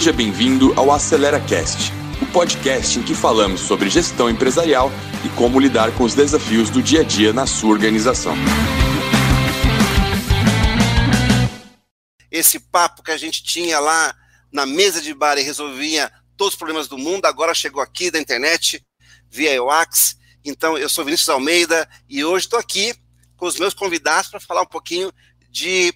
[0.00, 1.92] Seja bem-vindo ao Acelera Cast,
[2.22, 4.90] o podcast em que falamos sobre gestão empresarial
[5.22, 8.32] e como lidar com os desafios do dia a dia na sua organização.
[12.30, 14.16] Esse papo que a gente tinha lá
[14.50, 18.18] na mesa de bar e resolvia todos os problemas do mundo, agora chegou aqui da
[18.18, 18.82] internet,
[19.28, 20.16] via EWAX.
[20.42, 22.94] Então, eu sou Vinícius Almeida e hoje estou aqui
[23.36, 25.12] com os meus convidados para falar um pouquinho
[25.50, 25.92] de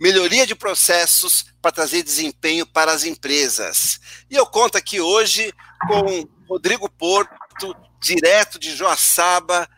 [0.00, 4.00] melhoria de processos para trazer desempenho para as empresas.
[4.30, 5.52] E eu conto aqui hoje
[5.86, 9.68] com Rodrigo Porto, direto de Joaçaba,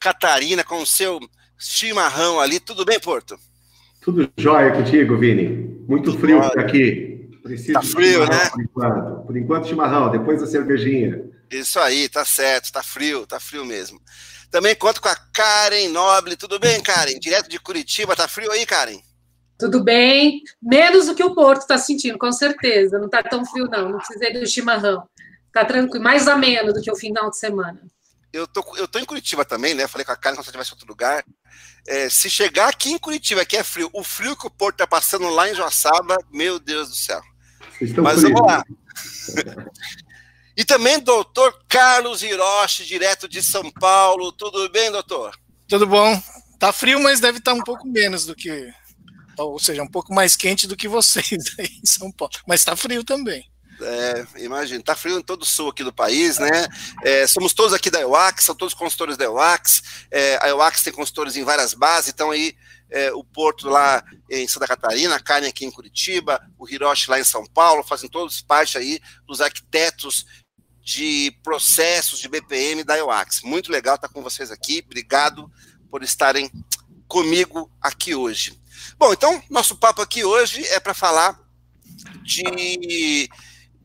[0.00, 1.20] Catarina, com o seu
[1.56, 2.58] chimarrão ali.
[2.58, 3.38] Tudo bem, Porto?
[4.00, 5.84] Tudo jóia contigo, Vini.
[5.88, 7.30] Muito Tudo frio por aqui.
[7.42, 8.50] Preciso tá frio, né?
[8.50, 9.26] Por enquanto.
[9.26, 11.24] por enquanto, chimarrão, depois a cervejinha.
[11.50, 14.00] Isso aí, tá certo, tá frio, tá frio mesmo.
[14.50, 16.36] Também conto com a Karen Noble.
[16.36, 17.18] Tudo bem, Karen?
[17.18, 18.16] Direto de Curitiba.
[18.16, 19.00] Tá frio aí, Karen?
[19.58, 22.98] Tudo bem, menos do que o Porto está sentindo, com certeza.
[22.98, 23.88] Não está tão frio, não.
[23.90, 25.08] Não precisei do chimarrão.
[25.48, 27.80] Está tranquilo, mais ameno do que o final de semana.
[28.32, 29.88] Eu tô, eu tô em Curitiba também, né?
[29.88, 31.24] Falei com a Karen quando você estivesse em outro lugar.
[31.88, 34.86] É, se chegar aqui em Curitiba, que é frio, o frio que o Porto está
[34.86, 37.20] passando lá em Joaçaba, meu Deus do céu.
[38.02, 38.62] Mas vamos lá.
[40.56, 44.30] e também doutor Carlos Hiroshi, direto de São Paulo.
[44.30, 45.34] Tudo bem, doutor?
[45.66, 46.22] Tudo bom.
[46.58, 48.72] Tá frio, mas deve estar tá um pouco menos do que
[49.44, 52.34] ou seja, um pouco mais quente do que vocês aí em São Paulo.
[52.46, 53.44] Mas está frio também.
[53.80, 56.66] É, imagina, tá frio em todo o sul aqui do país, né?
[57.04, 59.82] É, somos todos aqui da EUAX, são todos consultores da EUAX.
[60.10, 62.56] É, a EUAX tem consultores em várias bases, então aí
[62.90, 67.20] é, o Porto lá em Santa Catarina, a Karen aqui em Curitiba, o Hiroshi lá
[67.20, 70.26] em São Paulo, fazem todos parte aí dos arquitetos
[70.82, 73.42] de processos de BPM da EUAX.
[73.42, 75.50] Muito legal estar com vocês aqui, obrigado
[75.90, 76.50] por estarem
[77.06, 78.58] comigo aqui hoje.
[78.96, 81.38] Bom, então, nosso papo aqui hoje é para falar
[82.22, 83.28] de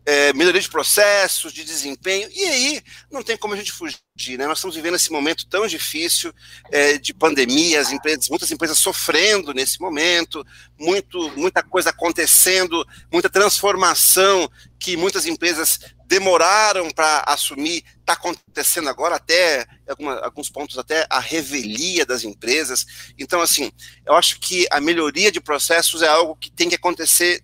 [0.05, 4.45] é, melhoria de processos, de desempenho, e aí não tem como a gente fugir, né?
[4.47, 6.33] Nós estamos vivendo esse momento tão difícil
[6.71, 10.45] é, de pandemia, as empresas, muitas empresas sofrendo nesse momento,
[10.77, 15.79] muito, muita coisa acontecendo, muita transformação que muitas empresas
[16.13, 22.85] demoraram para assumir, está acontecendo agora até alguma, alguns pontos até a revelia das empresas.
[23.17, 23.71] Então, assim,
[24.05, 27.43] eu acho que a melhoria de processos é algo que tem que acontecer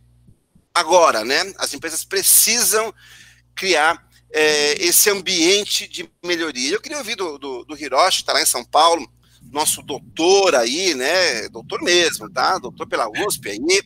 [0.71, 1.51] agora, né?
[1.57, 2.93] As empresas precisam
[3.55, 6.75] criar é, esse ambiente de melhoria.
[6.75, 9.11] Eu queria ouvir do, do, do Hiroshi, está lá em São Paulo,
[9.51, 11.49] nosso doutor aí, né?
[11.49, 12.59] Doutor mesmo, tá?
[12.59, 13.81] Doutor pela USP aí.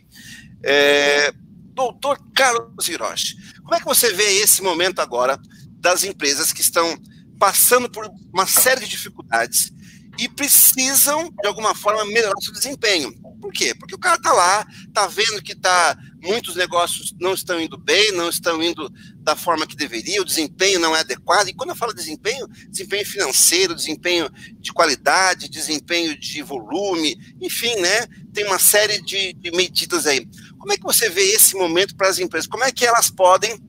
[0.61, 1.33] É,
[1.73, 5.39] doutor Carlos Hiroshi, como é que você vê esse momento agora
[5.79, 6.97] das empresas que estão
[7.39, 9.71] passando por uma série de dificuldades
[10.17, 13.11] e precisam, de alguma forma, melhorar seu desempenho?
[13.41, 13.75] Por quê?
[13.75, 18.13] Porque o cara está lá, está vendo que tá, muitos negócios não estão indo bem,
[18.13, 21.49] não estão indo da forma que deveria, o desempenho não é adequado.
[21.49, 24.29] E quando eu falo desempenho, desempenho financeiro, desempenho
[24.59, 28.07] de qualidade, desempenho de volume, enfim, né?
[28.33, 30.25] Tem uma série de, de medidas aí.
[30.63, 32.47] Como é que você vê esse momento para as empresas?
[32.47, 33.61] Como é que elas podem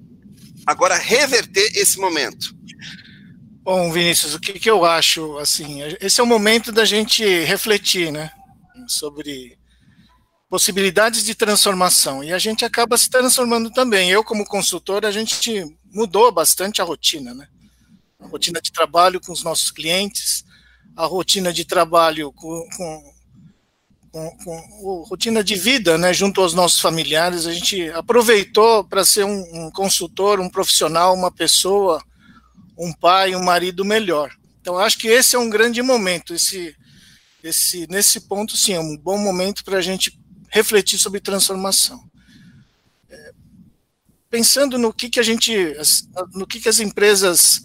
[0.64, 2.56] agora reverter esse momento?
[3.64, 8.12] Bom, Vinícius, o que, que eu acho, assim, esse é o momento da gente refletir,
[8.12, 8.30] né,
[8.86, 9.58] sobre
[10.48, 14.08] possibilidades de transformação, e a gente acaba se transformando também.
[14.08, 17.48] Eu, como consultor, a gente mudou bastante a rotina, né,
[18.20, 20.44] a rotina de trabalho com os nossos clientes,
[20.94, 23.13] a rotina de trabalho com, com
[24.14, 29.24] com, com rotina de vida, né, junto aos nossos familiares, a gente aproveitou para ser
[29.24, 32.00] um, um, consultor, um profissional, uma pessoa,
[32.78, 34.32] um pai, um marido melhor.
[34.60, 36.32] Então, acho que esse é um grande momento.
[36.32, 36.76] Esse,
[37.42, 40.16] esse, nesse ponto, sim, é um bom momento para a gente
[40.48, 42.00] refletir sobre transformação.
[43.10, 43.32] É,
[44.30, 45.52] pensando no que, que a gente,
[46.32, 47.64] no que, que as empresas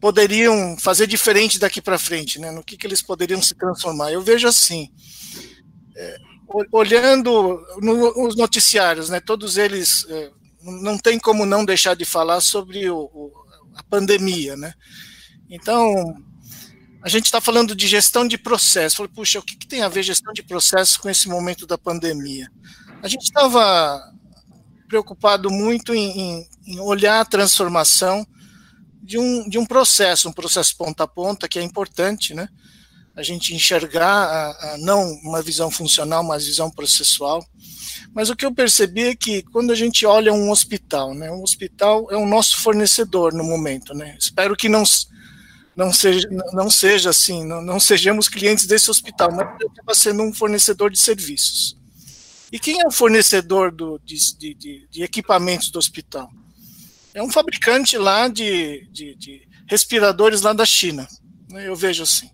[0.00, 2.52] poderiam fazer diferente daqui para frente, né?
[2.52, 4.12] No que, que eles poderiam se transformar?
[4.12, 4.92] Eu vejo assim
[6.72, 10.30] olhando nos noticiários, né, todos eles é,
[10.62, 13.32] não tem como não deixar de falar sobre o, o,
[13.74, 14.72] a pandemia, né?
[15.48, 16.14] Então
[17.02, 18.96] a gente está falando de gestão de processo.
[18.96, 21.78] Falei, puxa, o que, que, tem a ver gestão de processo com esse momento da
[21.78, 22.50] pandemia?
[23.02, 24.12] A gente estava
[24.88, 28.26] preocupado muito em, em, em, olhar a transformação
[29.02, 32.48] de um, de um processo, um processo ponta a ponta, que é importante, né?
[33.18, 37.44] A gente enxergar a, a, não uma visão funcional, mas visão processual.
[38.14, 41.42] Mas o que eu percebi é que quando a gente olha um hospital, né, um
[41.42, 44.16] hospital é o nosso fornecedor no momento, né.
[44.18, 44.84] Espero que não
[45.74, 50.32] não seja não seja assim, não, não sejamos clientes desse hospital, mas acaba sendo um
[50.32, 51.76] fornecedor de serviços.
[52.52, 56.30] E quem é o fornecedor do, de, de, de, equipamentos do hospital?
[57.12, 61.06] É um fabricante lá de, de, de respiradores lá da China.
[61.50, 61.68] Né?
[61.68, 62.30] Eu vejo assim.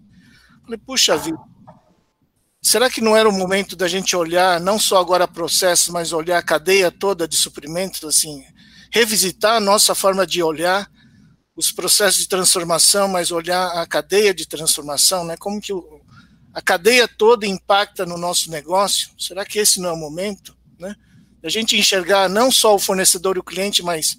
[0.65, 1.39] Falei, puxa vida,
[2.63, 6.39] será que não era o momento da gente olhar não só agora processos, mas olhar
[6.39, 8.43] a cadeia toda de suprimentos, assim,
[8.91, 10.91] revisitar a nossa forma de olhar
[11.55, 15.37] os processos de transformação, mas olhar a cadeia de transformação, né?
[15.37, 16.01] Como que o,
[16.53, 19.11] a cadeia toda impacta no nosso negócio?
[19.19, 20.95] Será que esse não é o momento, né?
[21.43, 24.19] A gente enxergar não só o fornecedor e o cliente, mas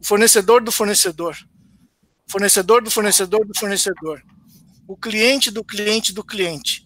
[0.00, 1.36] o fornecedor do fornecedor,
[2.28, 4.22] fornecedor do fornecedor do fornecedor,
[4.90, 6.84] o cliente do cliente do cliente,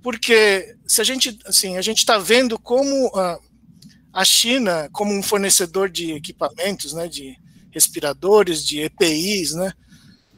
[0.00, 3.36] porque se a gente, assim, a gente está vendo como a,
[4.12, 7.36] a China, como um fornecedor de equipamentos, né, de
[7.72, 9.72] respiradores, de EPIs, né,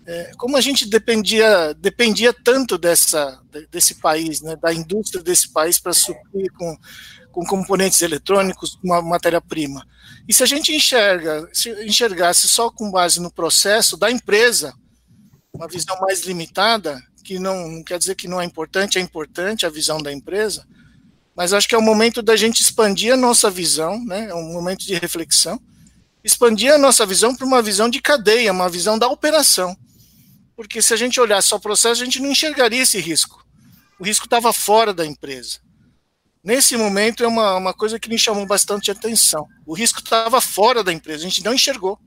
[0.07, 3.39] é, como a gente dependia, dependia tanto dessa,
[3.71, 6.75] desse país, né, da indústria desse país para suprir com,
[7.31, 9.87] com componentes eletrônicos uma matéria-prima.
[10.27, 14.73] E se a gente enxerga, se enxergasse só com base no processo da empresa,
[15.55, 19.65] uma visão mais limitada, que não, não quer dizer que não é importante, é importante
[19.65, 20.67] a visão da empresa,
[21.35, 24.29] mas acho que é o momento da gente expandir a nossa visão, né?
[24.29, 25.61] É um momento de reflexão,
[26.23, 29.77] expandir a nossa visão para uma visão de cadeia, uma visão da operação.
[30.57, 33.45] Porque se a gente olhar só o processo, a gente não enxergaria esse risco.
[33.99, 35.59] O risco estava fora da empresa.
[36.43, 39.49] Nesse momento é uma, uma coisa que me chamou bastante atenção.
[39.67, 41.99] O risco estava fora da empresa, a gente não enxergou.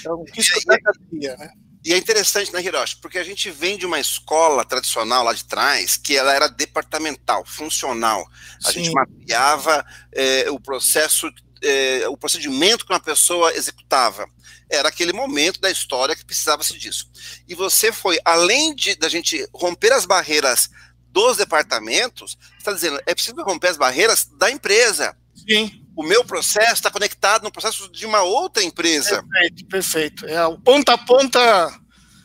[0.00, 1.50] Então, o risco da cadeia, né?
[1.84, 2.96] E é interessante, né, Hiroshi?
[2.96, 7.44] Porque a gente vem de uma escola tradicional lá de trás, que ela era departamental,
[7.46, 8.28] funcional.
[8.64, 8.84] A Sim.
[8.84, 11.30] gente mapeava é, o processo,
[11.62, 14.28] é, o procedimento que uma pessoa executava.
[14.68, 17.10] Era aquele momento da história que precisava-se disso.
[17.48, 20.68] E você foi, além de da gente romper as barreiras
[21.08, 25.16] dos departamentos, está dizendo, é preciso romper as barreiras da empresa.
[25.34, 29.22] Sim o meu processo está conectado no processo de uma outra empresa.
[29.22, 30.26] Perfeito, perfeito.
[30.26, 31.80] É o ponta a ponta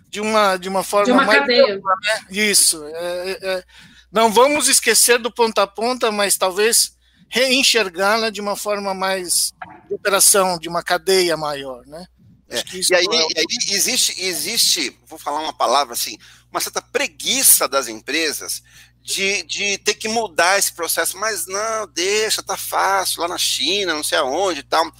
[0.09, 1.75] de uma, de uma forma de uma mais cadeia.
[1.75, 2.25] Ampla, né?
[2.29, 2.83] Isso.
[2.85, 3.63] É, é, é,
[4.11, 6.95] não vamos esquecer do ponta a ponta, mas talvez
[7.27, 9.51] reenxergá-la de uma forma mais
[9.87, 12.05] de operação, de uma cadeia maior, né?
[12.47, 12.63] É.
[12.73, 13.17] E, aí, é...
[13.17, 16.17] e aí existe, existe, vou falar uma palavra assim,
[16.51, 18.61] uma certa preguiça das empresas
[19.05, 23.93] de, de ter que mudar esse processo, mas não, deixa, tá fácil, lá na China,
[23.93, 24.91] não sei aonde e tal.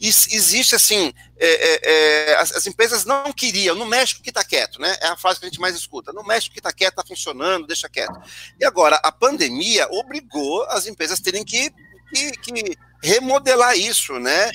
[0.00, 1.80] E existe assim, é, é,
[2.30, 4.96] é, as, as, empresas não queriam, no México que está quieto, né?
[5.02, 6.10] É a frase que a gente mais escuta.
[6.10, 8.18] No México que está quieto, está funcionando, deixa quieto.
[8.58, 11.70] E agora, a pandemia obrigou as empresas a terem que,
[12.14, 14.50] que, que remodelar isso, né?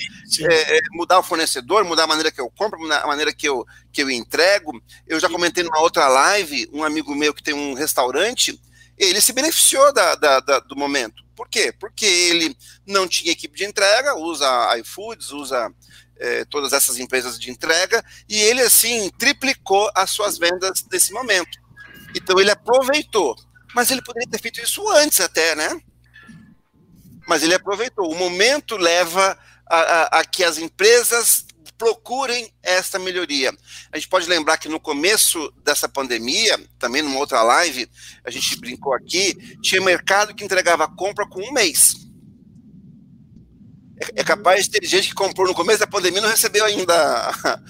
[0.50, 3.48] É, é, mudar o fornecedor, mudar a maneira que eu compro, mudar a maneira que
[3.48, 4.72] eu, que eu entrego.
[5.06, 8.60] Eu já comentei numa outra live, um amigo meu que tem um restaurante,
[8.98, 11.24] ele se beneficiou da, da, da, do momento.
[11.34, 11.72] Por quê?
[11.78, 12.56] Porque ele
[12.86, 15.70] não tinha equipe de entrega, usa iFoods, usa
[16.18, 21.58] é, todas essas empresas de entrega, e ele, assim, triplicou as suas vendas nesse momento.
[22.14, 23.36] Então, ele aproveitou.
[23.74, 25.78] Mas ele poderia ter feito isso antes até, né?
[27.28, 28.10] Mas ele aproveitou.
[28.10, 29.38] O momento leva
[29.68, 31.45] a, a, a que as empresas
[31.76, 33.52] procurem essa melhoria.
[33.92, 37.88] A gente pode lembrar que no começo dessa pandemia, também numa outra live,
[38.24, 41.94] a gente brincou aqui, tinha mercado que entregava compra com um mês.
[44.14, 46.94] É, capaz de ter gente que comprou no começo da pandemia e não recebeu ainda
[46.94, 47.60] a,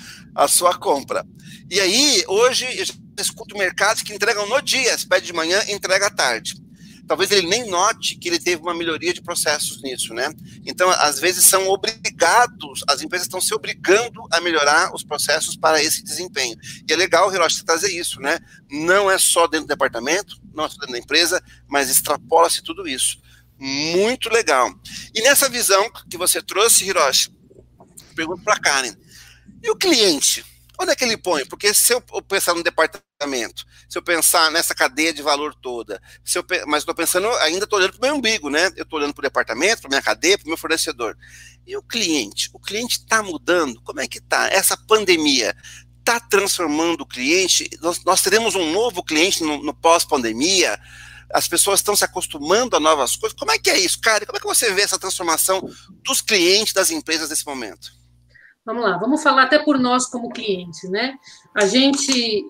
[0.44, 1.24] a sua compra.
[1.70, 2.84] E aí, hoje, eu
[3.18, 6.65] escuto mercados que entregam no dia, se pede de manhã, entrega à tarde
[7.06, 10.32] talvez ele nem note que ele teve uma melhoria de processos nisso, né?
[10.64, 15.82] Então, às vezes são obrigados, as empresas estão se obrigando a melhorar os processos para
[15.82, 16.56] esse desempenho.
[16.88, 18.38] E é legal, Hiroshi, você trazer isso, né?
[18.70, 22.88] Não é só dentro do departamento, não é só dentro da empresa, mas extrapola-se tudo
[22.88, 23.18] isso.
[23.58, 24.70] Muito legal.
[25.14, 27.30] E nessa visão que você trouxe, Hiroshi,
[28.14, 28.94] pergunto para Karen,
[29.62, 30.44] e o cliente?
[30.78, 31.46] Onde é que ele põe?
[31.46, 36.38] Porque se eu pensar no departamento, se eu pensar nessa cadeia de valor toda, se
[36.38, 38.66] eu, mas estou pensando, ainda estou olhando para o meu umbigo, né?
[38.76, 41.16] Eu estou olhando para o departamento, para minha cadeia, para o meu fornecedor.
[41.66, 42.50] E o cliente?
[42.52, 43.80] O cliente está mudando?
[43.82, 44.48] Como é que está?
[44.48, 45.56] Essa pandemia
[45.98, 47.68] está transformando o cliente?
[47.80, 50.78] Nós, nós, teremos um novo cliente no, no pós-pandemia?
[51.32, 53.36] As pessoas estão se acostumando a novas coisas?
[53.36, 54.26] Como é que é isso, cara?
[54.26, 55.60] Como é que você vê essa transformação
[56.04, 57.95] dos clientes das empresas nesse momento?
[58.66, 61.20] Vamos lá, vamos falar até por nós como clientes, né?
[61.54, 62.44] A gente,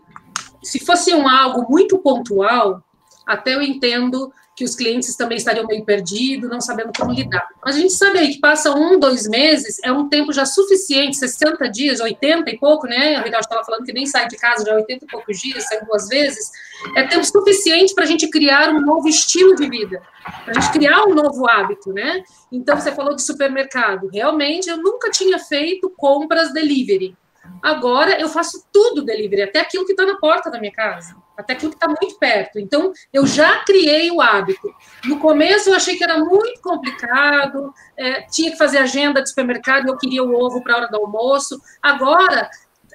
[0.63, 2.83] se fosse um algo muito pontual,
[3.27, 7.47] até eu entendo que os clientes também estariam meio perdidos, não sabendo como lidar.
[7.63, 11.19] Mas a gente sabe aí que passa um, dois meses, é um tempo já suficiente,
[11.19, 13.17] 60 dias, 80 e pouco, né?
[13.17, 15.85] A Rita estava falando que nem sai de casa já 80 e poucos dias, sai
[15.85, 16.51] duas vezes.
[16.97, 20.01] É tempo suficiente para a gente criar um novo estilo de vida,
[20.45, 22.25] para a gente criar um novo hábito, né?
[22.51, 24.09] Então, você falou de supermercado.
[24.11, 27.15] Realmente, eu nunca tinha feito compras delivery.
[27.63, 31.53] Agora eu faço tudo delivery, até aquilo que está na porta da minha casa, até
[31.53, 32.59] aquilo que está muito perto.
[32.59, 34.73] Então eu já criei o hábito.
[35.05, 39.89] No começo eu achei que era muito complicado, é, tinha que fazer agenda de supermercado,
[39.89, 41.61] eu queria o ovo para a hora do almoço.
[41.83, 42.49] Agora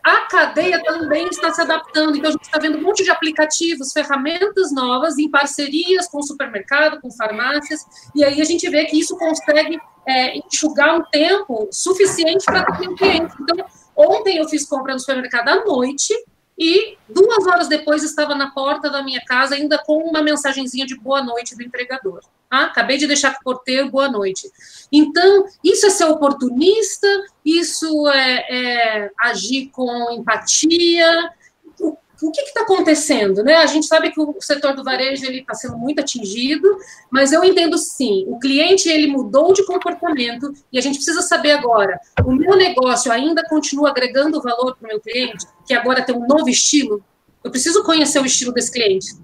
[0.03, 2.17] a cadeia também está se adaptando.
[2.17, 6.99] Então, a gente está vendo um monte de aplicativos, ferramentas novas em parcerias com supermercado,
[6.99, 12.45] com farmácias, e aí a gente vê que isso consegue é, enxugar um tempo suficiente
[12.45, 13.31] para ter um cliente.
[13.41, 13.63] Então,
[13.95, 16.13] Ontem eu fiz compra no supermercado à noite
[16.61, 20.95] e duas horas depois estava na porta da minha casa, ainda com uma mensagenzinha de
[20.95, 22.21] boa noite do entregador.
[22.47, 24.47] Ah, acabei de deixar com o porteiro, boa noite.
[24.91, 27.07] Então, isso é ser oportunista,
[27.43, 31.33] isso é, é agir com empatia,
[32.21, 33.43] o que está acontecendo?
[33.43, 33.55] Né?
[33.55, 36.67] A gente sabe que o setor do varejo está sendo muito atingido,
[37.09, 41.51] mas eu entendo sim, o cliente ele mudou de comportamento e a gente precisa saber
[41.51, 46.15] agora, o meu negócio ainda continua agregando valor para o meu cliente, que agora tem
[46.15, 47.03] um novo estilo?
[47.43, 49.15] Eu preciso conhecer o estilo desse cliente.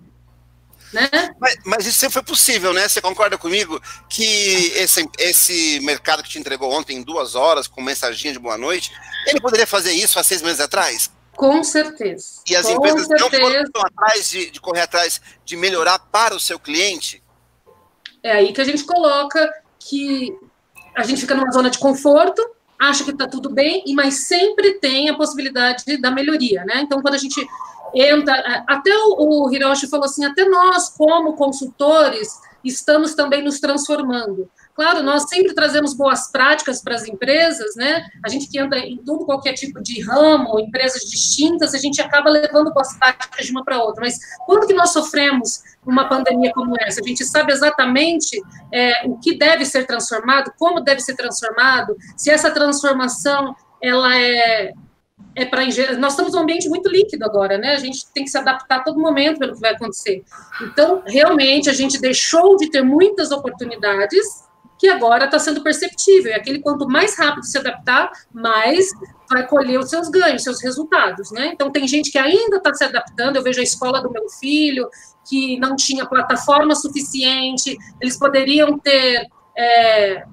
[0.92, 1.10] Né?
[1.40, 2.88] Mas, mas, isso sempre foi possível, né?
[2.88, 7.82] Você concorda comigo que esse, esse mercado que te entregou ontem em duas horas, com
[7.82, 8.92] mensaginha de boa noite,
[9.28, 11.12] ele poderia fazer isso há seis meses atrás?
[11.38, 12.42] Com certeza.
[12.50, 13.40] E as Com empresas certeza.
[13.40, 17.24] não estão atrás de, de, correr atrás de melhorar para o seu cliente?
[18.24, 19.48] É aí que a gente coloca
[19.80, 20.36] que
[20.96, 22.44] a gente fica numa zona de conforto,
[22.80, 26.82] acha que está tudo bem, mas sempre tem a possibilidade da melhoria, né?
[26.82, 27.40] Então, quando a gente
[27.94, 32.30] entra, até o, o Hiroshi falou assim, até nós, como consultores,
[32.64, 34.50] estamos também nos transformando.
[34.78, 38.08] Claro, nós sempre trazemos boas práticas para as empresas, né?
[38.24, 42.30] A gente que anda em tudo, qualquer tipo de ramo, empresas distintas, a gente acaba
[42.30, 44.04] levando boas práticas de uma para outra.
[44.04, 47.02] Mas quando que nós sofremos uma pandemia como essa?
[47.02, 48.40] A gente sabe exatamente
[48.72, 54.74] é, o que deve ser transformado, como deve ser transformado, se essa transformação ela é
[55.36, 55.64] é para
[55.98, 57.74] nós estamos num ambiente muito líquido agora, né?
[57.74, 60.24] A gente tem que se adaptar a todo momento pelo que vai acontecer.
[60.62, 64.47] Então, realmente, a gente deixou de ter muitas oportunidades
[64.78, 66.32] que agora está sendo perceptível.
[66.32, 68.88] E aquele quanto mais rápido se adaptar, mais
[69.30, 71.48] vai colher os seus ganhos, seus resultados, né?
[71.54, 73.38] Então tem gente que ainda está se adaptando.
[73.38, 74.88] Eu vejo a escola do meu filho
[75.28, 77.78] que não tinha plataforma suficiente.
[78.00, 80.24] Eles poderiam ter, é,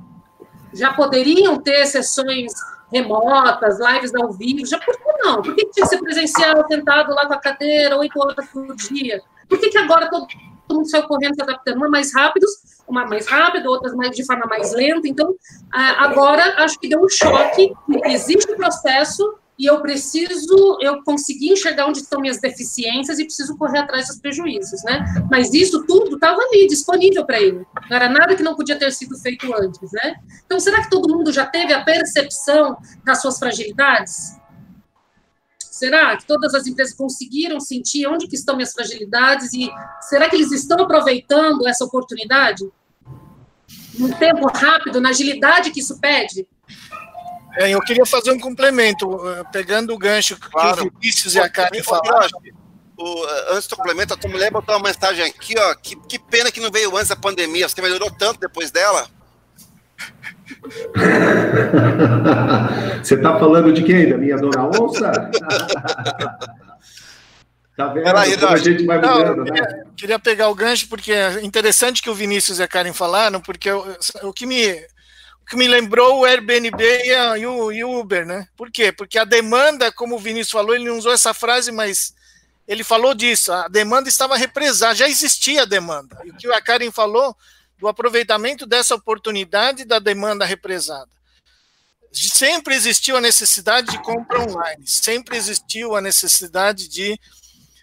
[0.73, 2.53] já poderiam ter sessões
[2.93, 4.67] remotas, lives ao vivo.
[4.67, 5.43] Já por que não?
[5.43, 9.23] Por que tinha que ser presencial, sentado lá com a cadeira, oito horas por dia?
[9.49, 10.29] Por que, que agora todo
[10.71, 11.77] mundo saiu correndo se adaptando?
[11.77, 15.09] Uma mais rápidos uma mais rápida, outras mais de forma mais lenta.
[15.09, 15.35] Então,
[15.73, 17.73] agora acho que deu um choque.
[18.07, 23.57] Existe o processo e eu preciso, eu consegui enxergar onde estão minhas deficiências e preciso
[23.57, 25.05] correr atrás dos prejuízos, né?
[25.31, 27.65] Mas isso tudo estava ali, disponível para ele.
[27.89, 30.17] Não era nada que não podia ter sido feito antes, né?
[30.45, 34.37] Então, será que todo mundo já teve a percepção das suas fragilidades?
[35.75, 39.69] Será que todas as empresas conseguiram sentir onde que estão minhas fragilidades e
[40.03, 42.65] será que eles estão aproveitando essa oportunidade?
[43.99, 46.47] No tempo rápido, na agilidade que isso pede?
[47.57, 50.77] É, eu queria fazer um complemento, eh, pegando o gancho claro.
[50.77, 52.39] que o Vinícius e a Karen falaram.
[52.97, 55.75] O, eh, antes do complemento, a tua mulher botou uma mensagem aqui, ó.
[55.75, 57.69] Que, que pena que não veio antes da pandemia.
[57.69, 59.09] Você melhorou tanto depois dela.
[63.03, 64.07] Você está falando de quem?
[64.09, 65.11] Da minha dona onça?
[67.77, 69.85] Tá vendo aí, a gente vai mudando, Não, queria, né?
[69.97, 73.69] Queria pegar o gancho, porque é interessante que o Vinícius e a Karen falaram, porque
[73.69, 73.85] o,
[74.23, 77.99] o, que, me, o que me lembrou o Airbnb e, a, e, o, e o
[77.99, 78.47] Uber, né?
[78.57, 78.93] Por quê?
[78.93, 82.15] Porque a demanda, como o Vinícius falou, ele não usou essa frase, mas
[82.69, 86.17] ele falou disso, a demanda estava represada, já existia a demanda.
[86.25, 87.37] E o que a Karen falou
[87.79, 91.11] do aproveitamento dessa oportunidade da demanda represada.
[92.13, 97.19] Sempre existiu a necessidade de compra online, sempre existiu a necessidade de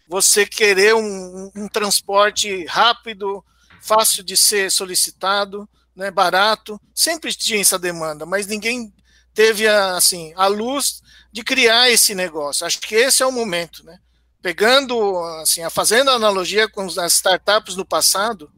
[0.07, 3.43] você querer um, um transporte rápido,
[3.81, 8.93] fácil de ser solicitado, né, barato, sempre tinha essa demanda, mas ninguém
[9.33, 12.65] teve a, assim, a luz de criar esse negócio.
[12.65, 13.97] Acho que esse é o momento, né?
[14.41, 18.51] Pegando, assim, fazendo a analogia com as startups no passado,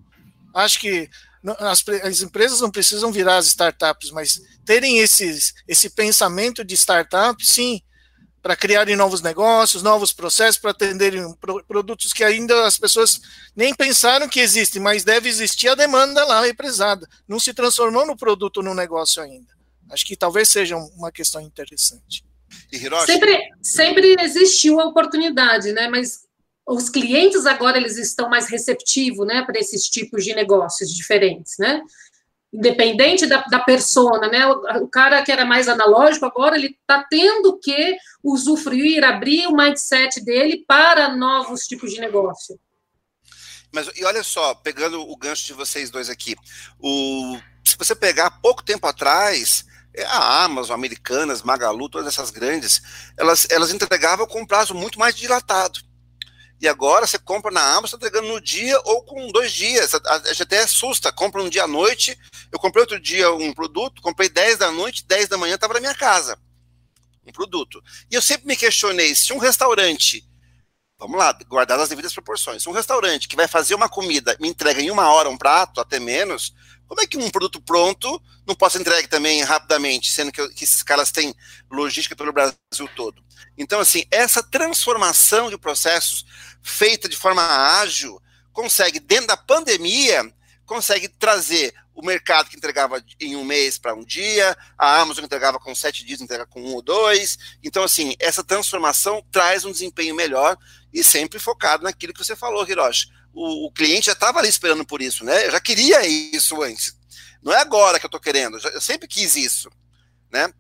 [0.54, 1.10] acho que
[1.60, 7.46] as, as, empresas não precisam virar as startups, mas terem esses, esse pensamento de startup,
[7.46, 7.82] sim,
[8.42, 11.24] para criarem novos negócios, novos processos, para atenderem
[11.68, 13.22] produtos que ainda as pessoas
[13.56, 17.08] nem pensaram que existem, mas deve existir a demanda lá represada.
[17.28, 19.54] Não se transformou no produto no negócio ainda.
[19.90, 22.26] Acho que talvez seja uma questão interessante.
[23.06, 25.88] Sempre, sempre existiu a oportunidade, né?
[25.88, 26.26] Mas
[26.68, 31.82] os clientes agora eles estão mais receptivos, né, para esses tipos de negócios diferentes, né?
[32.54, 34.46] independente da, da persona, né?
[34.46, 40.24] O, cara que era mais analógico, agora ele está tendo que usufruir, abrir o mindset
[40.24, 42.60] dele para novos tipos de negócio.
[43.72, 46.36] Mas e olha só, pegando o gancho de vocês dois aqui,
[46.80, 49.66] o, se você pegar pouco tempo atrás,
[49.96, 52.84] é, a Amazon, Americanas, Magalu, todas essas grandes,
[53.18, 55.80] elas, elas entregavam com um prazo muito mais dilatado.
[56.64, 59.94] E agora você compra na Amazon, está entregando no dia ou com dois dias.
[59.94, 62.18] A gente até assusta, compra um dia à noite.
[62.50, 65.82] Eu comprei outro dia um produto, comprei 10 da noite, 10 da manhã estava na
[65.82, 66.40] minha casa.
[67.28, 67.84] Um produto.
[68.10, 70.26] E eu sempre me questionei se um restaurante,
[70.98, 74.48] vamos lá, guardar as devidas proporções, se um restaurante que vai fazer uma comida me
[74.48, 76.54] entrega em uma hora um prato, até menos,
[76.88, 80.64] como é que um produto pronto não pode ser entregue também rapidamente, sendo que, que
[80.64, 81.34] esses caras têm
[81.72, 82.56] logística pelo Brasil
[82.96, 83.24] todo?
[83.58, 86.26] Então, assim, essa transformação de processos
[86.62, 87.44] feita de forma
[87.82, 88.22] ágil,
[88.52, 90.32] consegue, dentro da pandemia,
[90.66, 95.60] consegue trazer o mercado que entregava em um mês para um dia, a Amazon entregava
[95.60, 97.38] com sete dias, entrega com um ou dois.
[97.64, 100.58] Então, assim, essa transformação traz um desempenho melhor
[100.92, 103.10] e sempre focado naquilo que você falou, Hiroshi.
[103.34, 105.48] O, o cliente já estava ali esperando por isso, né?
[105.48, 106.96] Eu já queria isso antes.
[107.42, 109.70] Não é agora que eu estou querendo, eu sempre quis isso,
[110.32, 110.52] né?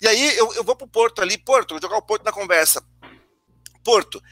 [0.00, 2.32] E aí eu, eu vou para o Porto ali, Porto, vou jogar o Porto na
[2.32, 2.82] conversa.
[3.82, 4.22] Porto,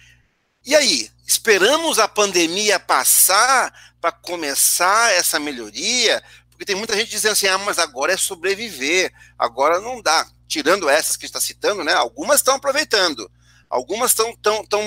[0.67, 6.23] e aí, esperamos a pandemia passar para começar essa melhoria?
[6.51, 10.27] Porque tem muita gente dizendo assim, ah, mas agora é sobreviver, agora não dá.
[10.49, 11.93] Tirando essas que está citando, né?
[11.93, 13.31] Algumas estão aproveitando,
[13.75, 14.81] algumas estão tão, tão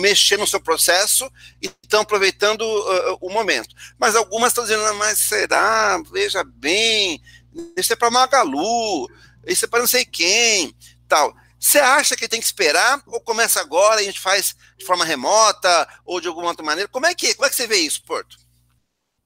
[0.00, 1.30] mexendo no seu processo
[1.62, 3.72] e estão aproveitando uh, o momento.
[3.96, 6.02] Mas algumas estão dizendo, ah, mas será?
[6.12, 7.22] Veja bem,
[7.76, 9.08] isso é para Magalu,
[9.46, 10.74] isso é para não sei quem,
[11.06, 11.32] tal.
[11.56, 15.04] Você acha que tem que esperar ou começa agora e a gente faz de forma
[15.04, 16.88] remota ou de alguma outra maneira?
[16.88, 18.36] Como é que, como é que você vê isso, Porto?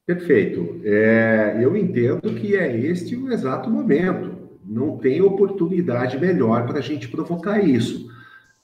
[0.06, 0.82] Perfeito.
[0.84, 4.36] É, eu entendo que é este o exato momento.
[4.62, 8.14] Não tem oportunidade melhor para a gente provocar isso.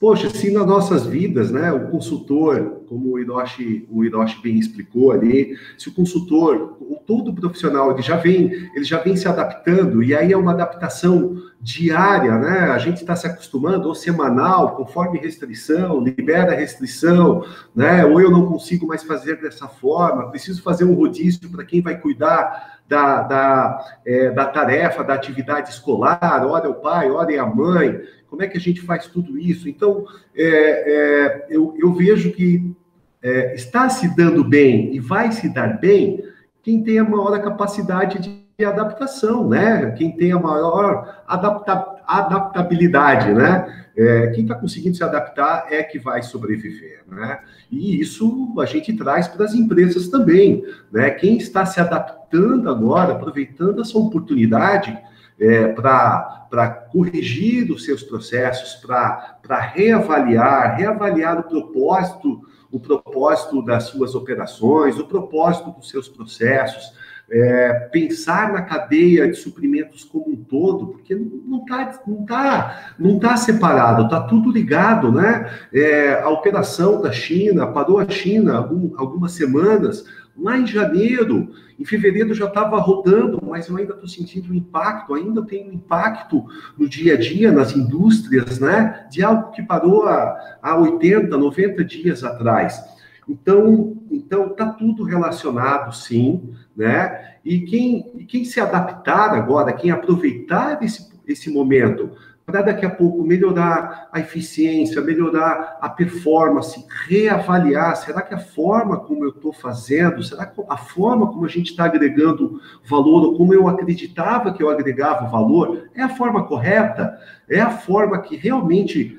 [0.02, 5.12] Poxa, se nas nossas vidas, né, o consultor, como o Hiroshi, o Hiroshi bem explicou
[5.12, 10.12] ali, se o consultor, todo profissional, ele já vem, ele já vem se adaptando, e
[10.12, 12.72] aí é uma adaptação diária, né?
[12.72, 18.04] A gente está se acostumando, ou semanal, conforme restrição, libera restrição, né?
[18.04, 21.96] Ou eu não consigo mais fazer dessa forma, preciso fazer um rodízio para quem vai
[21.96, 28.00] cuidar da, da, é, da tarefa, da atividade escolar, olha o pai, olha a mãe,
[28.32, 29.68] como é que a gente faz tudo isso?
[29.68, 32.74] Então, é, é, eu, eu, vejo que
[33.22, 36.24] é, está se dando bem e vai se dar bem
[36.62, 38.18] quem tem a maior capacidade
[38.58, 39.90] de adaptação, né?
[39.98, 43.86] Quem tem a maior adapta, adaptabilidade, né?
[43.94, 47.38] É, quem está conseguindo se adaptar é que vai sobreviver, né?
[47.70, 51.10] E isso a gente traz para as empresas também, né?
[51.10, 54.98] Quem está se adaptando agora, aproveitando essa oportunidade,
[55.42, 64.14] é, para corrigir os seus processos, para reavaliar, reavaliar o propósito, o propósito das suas
[64.14, 66.94] operações, o propósito dos seus processos,
[67.30, 73.18] é, pensar na cadeia de suprimentos como um todo, porque não está não tá, não
[73.18, 75.50] tá separado, está tudo ligado, né?
[75.72, 80.04] É, a operação da China parou a China algum, algumas semanas,
[80.36, 85.14] lá em janeiro, em fevereiro já estava rodando, mas eu ainda estou sentindo o impacto,
[85.14, 86.44] ainda tem um impacto
[86.78, 89.06] no dia a dia, nas indústrias, né?
[89.10, 92.82] De algo que parou há, há 80, 90 dias atrás.
[93.28, 97.36] Então, então tá tudo relacionado, sim, né?
[97.44, 102.10] E quem, quem se adaptar agora, quem aproveitar esse, esse momento
[102.44, 108.98] para daqui a pouco melhorar a eficiência, melhorar a performance, reavaliar, será que a forma
[108.98, 113.36] como eu estou fazendo, será que a forma como a gente está agregando valor, ou
[113.36, 117.16] como eu acreditava que eu agregava valor, é a forma correta?
[117.48, 119.18] É a forma que realmente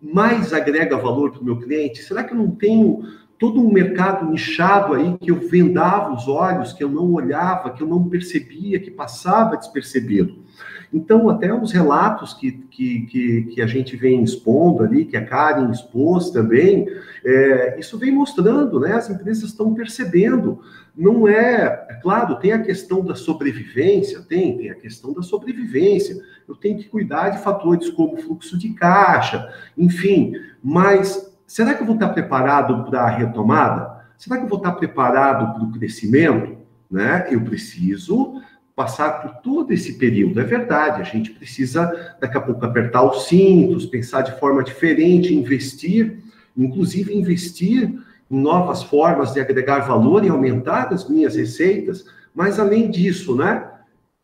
[0.00, 2.02] mais agrega valor para o meu cliente?
[2.02, 3.04] Será que eu não tenho
[3.38, 7.82] todo um mercado nichado aí que eu vendava os olhos, que eu não olhava, que
[7.82, 10.43] eu não percebia, que passava despercebido.
[10.92, 15.24] Então, até os relatos que, que, que, que, a gente vem expondo ali, que a
[15.24, 16.86] Karen expôs também,
[17.24, 18.92] é, isso vem mostrando, né?
[18.92, 20.60] As empresas estão percebendo.
[20.96, 26.16] Não é, é claro, tem a questão da sobrevivência, tem, tem a questão da sobrevivência.
[26.46, 31.86] Eu tenho que cuidar de fatores como fluxo de caixa, enfim, mas será que eu
[31.86, 34.04] vou estar preparado para a retomada?
[34.16, 36.56] Será que eu vou estar preparado para o crescimento?
[36.90, 37.26] Né?
[37.30, 38.40] Eu preciso
[38.74, 40.40] passar por todo esse período.
[40.40, 45.34] É verdade, a gente precisa daqui a pouco apertar os cintos, pensar de forma diferente,
[45.34, 46.18] investir,
[46.56, 47.92] inclusive investir
[48.30, 52.04] em novas formas de agregar valor e aumentar as minhas receitas.
[52.34, 53.70] Mas além disso, né?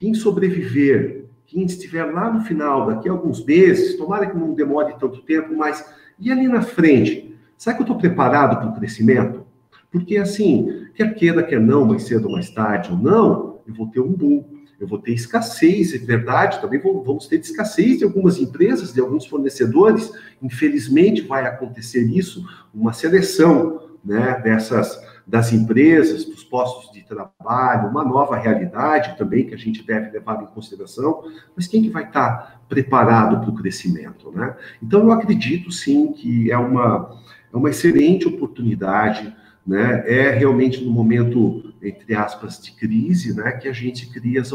[0.00, 4.94] Quem sobreviver, quem estiver lá no final, daqui a alguns meses, tomara que não demore
[4.98, 5.84] tanto tempo, mas
[6.18, 7.36] e ali na frente?
[7.56, 9.46] Será que eu estou preparado para o crescimento?
[9.92, 13.86] Porque assim, quer queira, quer não, mais cedo ou mais tarde ou não, eu vou
[13.86, 14.44] ter um boom,
[14.78, 19.26] eu vou ter escassez, é verdade, também vamos ter escassez de algumas empresas, de alguns
[19.26, 27.88] fornecedores, infelizmente vai acontecer isso, uma seleção né, dessas das empresas, dos postos de trabalho,
[27.88, 31.22] uma nova realidade também que a gente deve levar em consideração,
[31.54, 34.56] mas quem que vai estar preparado para o crescimento, né?
[34.82, 37.16] Então eu acredito sim que é uma,
[37.52, 39.32] é uma excelente oportunidade
[39.66, 40.02] né?
[40.06, 44.52] É realmente no momento, entre aspas, de crise, né, que a gente cria as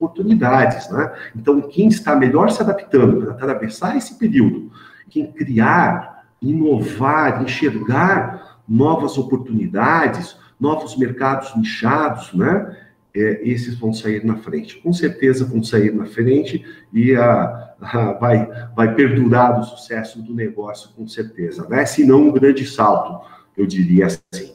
[0.00, 1.12] oportunidades, né?
[1.36, 4.70] Então, quem está melhor se adaptando para atravessar esse período,
[5.08, 12.78] quem criar, inovar, enxergar novas oportunidades, novos mercados nichados, né?
[13.14, 14.78] É, esses vão sair na frente.
[14.78, 20.34] Com certeza vão sair na frente e a, a, vai, vai perdurar o sucesso do
[20.34, 21.84] negócio, com certeza, né?
[21.84, 23.20] Se não um grande salto
[23.56, 24.54] eu diria assim.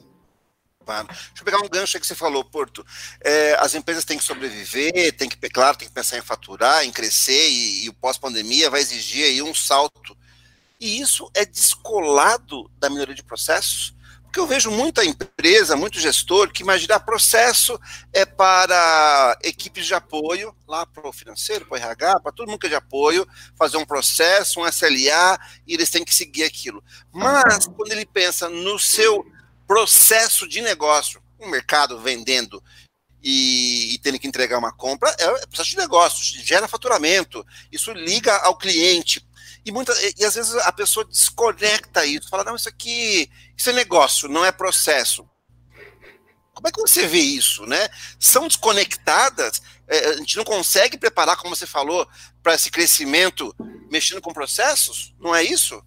[0.88, 2.86] Deixa eu pegar um gancho que você falou, Porto.
[3.21, 6.91] É, as empresas têm que sobreviver, tem que, claro, tem que pensar em faturar, em
[6.91, 10.17] crescer, e, e o pós-pandemia vai exigir aí um salto.
[10.80, 13.95] E isso é descolado da melhoria de processos?
[14.28, 17.80] Porque eu vejo muita empresa, muito gestor que imagina ah, processo
[18.13, 22.60] é para equipes de apoio, lá para o financeiro, para o RH, para todo mundo
[22.60, 26.84] que é de apoio, fazer um processo, um SLA, e eles têm que seguir aquilo.
[27.12, 29.26] Mas quando ele pensa no seu
[29.67, 32.63] processo de negócio, um mercado vendendo
[33.21, 38.36] e, e tendo que entregar uma compra, é processo de negócio, gera faturamento, isso liga
[38.38, 39.27] ao cliente,
[39.65, 43.69] e, muita, e, e, às vezes a pessoa desconecta isso, fala, não, isso aqui, isso
[43.69, 45.30] é negócio, não é processo.
[46.53, 47.88] Como é que você vê isso, né?
[48.19, 52.08] São desconectadas, é, a gente não consegue preparar, como você falou,
[52.41, 53.53] para esse crescimento
[53.91, 55.13] mexendo com processos?
[55.19, 55.84] Não é isso?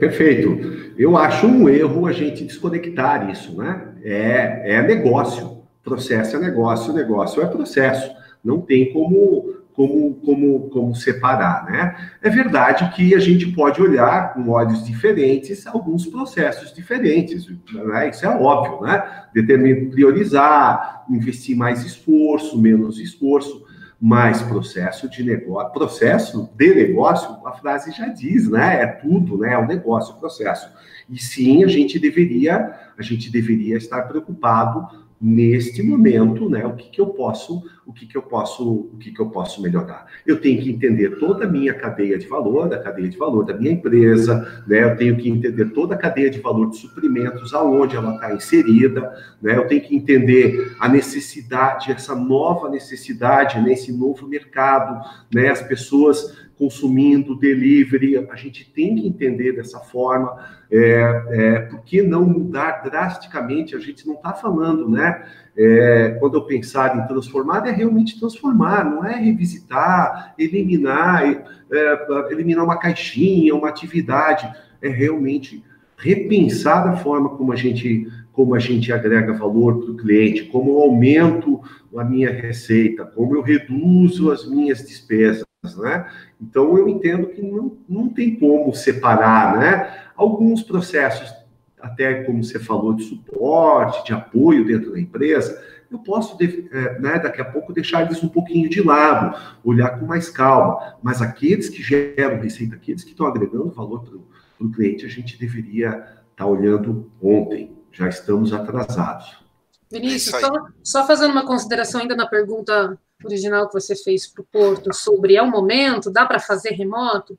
[0.00, 0.92] Perfeito.
[0.98, 3.94] Eu acho um erro a gente desconectar isso, né?
[4.02, 5.58] É, é negócio.
[5.82, 8.10] Processo é negócio, negócio é processo.
[8.44, 11.94] Não tem como como, como, como separar, né?
[12.20, 18.08] É verdade que a gente pode olhar com olhos diferentes alguns processos diferentes, né?
[18.08, 19.00] Isso é óbvio, né?
[19.32, 23.67] Determinar, priorizar, investir mais esforço, menos esforço,
[24.00, 28.82] mais processo de negócio, processo de negócio, a frase já diz, né?
[28.82, 29.54] É tudo, né?
[29.54, 30.70] É o um negócio, o processo.
[31.10, 36.90] E sim, a gente deveria, a gente deveria estar preocupado neste momento, né, o que,
[36.90, 40.06] que eu posso, o que, que eu posso, o que, que eu posso melhorar.
[40.24, 43.54] Eu tenho que entender toda a minha cadeia de valor, da cadeia de valor da
[43.54, 47.96] minha empresa, né, eu tenho que entender toda a cadeia de valor de suprimentos, aonde
[47.96, 54.28] ela está inserida, né, eu tenho que entender a necessidade, essa nova necessidade nesse novo
[54.28, 55.04] mercado,
[55.34, 60.36] né, as pessoas consumindo delivery, a gente tem que entender dessa forma,
[60.70, 63.76] é, é, por que não mudar drasticamente?
[63.76, 65.24] A gente não está falando, né?
[65.56, 72.64] É, quando eu pensar em transformar, é realmente transformar, não é revisitar, eliminar, é, eliminar
[72.64, 75.64] uma caixinha, uma atividade, é realmente
[75.96, 80.70] repensar a forma como a gente como a gente agrega valor para o cliente, como
[80.70, 81.60] eu aumento
[81.96, 85.42] a minha receita, como eu reduzo as minhas despesas,
[85.76, 86.10] né?
[86.40, 90.04] Então eu entendo que não, não tem como separar, né?
[90.16, 91.32] Alguns processos,
[91.80, 97.18] até como você falou, de suporte, de apoio dentro da empresa, eu posso, é, né,
[97.18, 100.96] daqui a pouco, deixar eles um pouquinho de lado, olhar com mais calma.
[101.02, 105.38] Mas aqueles que geram receita, aqueles que estão agregando valor para o cliente, a gente
[105.38, 107.72] deveria estar tá olhando ontem.
[107.90, 109.42] Já estamos atrasados.
[109.90, 114.42] Vinícius, é só, só fazendo uma consideração ainda na pergunta original que você fez para
[114.42, 117.36] o Porto sobre é o momento, dá para fazer remoto,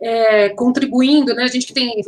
[0.00, 1.44] é, contribuindo, né?
[1.44, 2.00] A gente que tem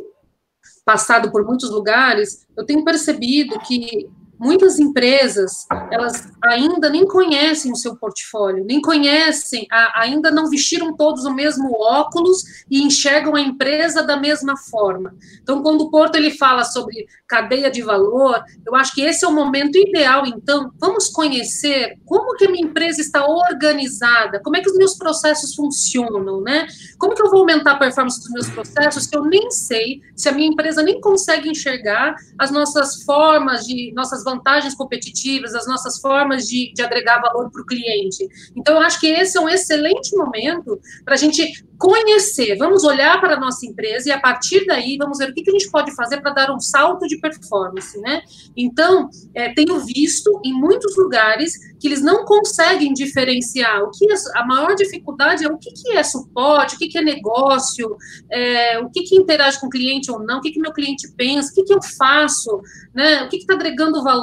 [0.85, 7.77] passado por muitos lugares, eu tenho percebido que muitas empresas elas ainda nem conhecem o
[7.77, 13.41] seu portfólio, nem conhecem, a, ainda não vestiram todos o mesmo óculos e enxergam a
[13.41, 15.15] empresa da mesma forma.
[15.43, 19.29] Então, quando o Porto ele fala sobre cadeia de valor, eu acho que esse é
[19.29, 20.27] o momento ideal.
[20.27, 24.97] Então, vamos conhecer como que a minha empresa está organizada, como é que os meus
[24.97, 26.67] processos funcionam, né?
[26.99, 30.29] Como que eu vou aumentar a performance dos meus processos se eu nem sei, se
[30.29, 36.01] a minha empresa nem consegue enxergar as nossas formas de nossas vantagens competitivas, as nossas
[36.01, 38.29] formas de, de agregar valor para o cliente.
[38.55, 43.21] Então, eu acho que esse é um excelente momento para a gente conhecer, vamos olhar
[43.21, 45.71] para a nossa empresa e a partir daí vamos ver o que, que a gente
[45.71, 48.23] pode fazer para dar um salto de performance, né?
[48.57, 54.15] Então, é, tenho visto em muitos lugares que eles não conseguem diferenciar o que é,
[54.35, 57.97] a maior dificuldade é o que, que é suporte, o que, que é negócio,
[58.29, 61.09] é, o que, que interage com o cliente ou não, o que, que meu cliente
[61.17, 62.61] pensa, o que, que eu faço,
[62.93, 63.23] né?
[63.23, 64.18] O que está agregando valor?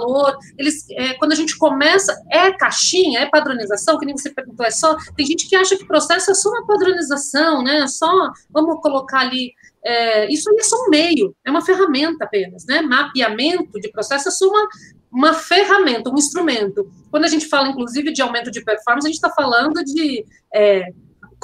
[0.57, 4.71] Eles, é, quando a gente começa, é caixinha, é padronização, que nem você perguntou, é
[4.71, 4.95] só.
[5.15, 7.79] Tem gente que acha que processo é só uma padronização, né?
[7.79, 9.53] É só vamos colocar ali.
[9.83, 12.81] É, isso aí é só um meio, é uma ferramenta apenas, né?
[12.81, 14.67] Mapeamento de processo é só uma,
[15.11, 16.89] uma ferramenta, um instrumento.
[17.11, 20.91] Quando a gente fala, inclusive, de aumento de performance, a gente está falando de é,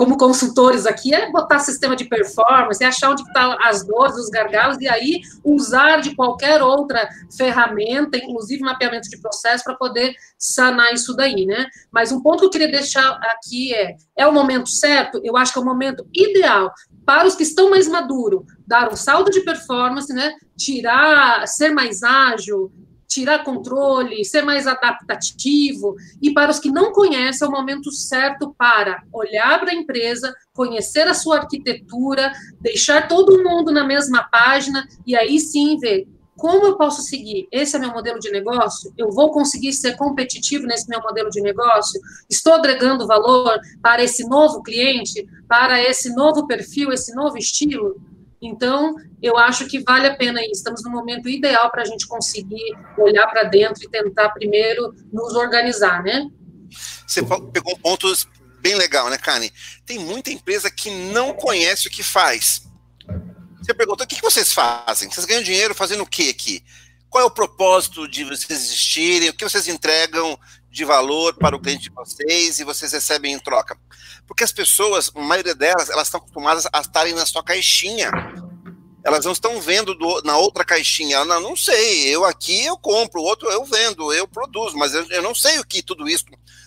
[0.02, 4.16] como consultores aqui, é botar sistema de performance, é achar onde estão tá as dores,
[4.16, 10.16] os gargalos, e aí usar de qualquer outra ferramenta, inclusive mapeamento de processo, para poder
[10.40, 11.68] sanar isso daí, né?
[11.92, 15.22] Mas um ponto que eu queria deixar aqui é, é o momento certo?
[15.24, 16.74] Eu acho que é o momento ideal
[17.06, 20.34] para os que estão mais maduros, dar um salto de performance, né?
[20.58, 22.72] Tirar, ser mais ágil,
[23.12, 25.98] tirar controle, ser mais adaptativo.
[26.22, 30.34] E para os que não conhecem, é o momento certo para olhar para a empresa,
[30.54, 36.66] conhecer a sua arquitetura, deixar todo mundo na mesma página e aí sim ver como
[36.66, 37.48] eu posso seguir?
[37.52, 38.92] Esse é meu modelo de negócio?
[38.98, 42.02] Eu vou conseguir ser competitivo nesse meu modelo de negócio?
[42.28, 48.02] Estou agregando valor para esse novo cliente, para esse novo perfil, esse novo estilo?
[48.42, 50.42] Então, eu acho que vale a pena.
[50.46, 55.36] Estamos no momento ideal para a gente conseguir olhar para dentro e tentar primeiro nos
[55.36, 56.28] organizar, né?
[57.06, 57.22] Você
[57.54, 58.12] pegou um ponto
[58.60, 59.54] bem legal, né, Kane?
[59.86, 62.68] Tem muita empresa que não conhece o que faz.
[63.62, 65.10] Você perguntou, o que vocês fazem?
[65.10, 66.64] Vocês ganham dinheiro fazendo o que aqui?
[67.10, 69.30] Qual é o propósito de vocês existirem?
[69.30, 70.40] O que vocês entregam
[70.72, 73.78] de valor para o cliente de vocês e vocês recebem em troca?
[74.26, 78.10] Porque as pessoas, a maioria delas, elas estão acostumadas a estarem na sua caixinha.
[79.04, 81.26] Elas não estão vendo do, na outra caixinha.
[81.26, 85.06] Não, não sei, eu aqui eu compro, o outro eu vendo, eu produzo, mas eu,
[85.10, 86.26] eu não sei o que tudo isso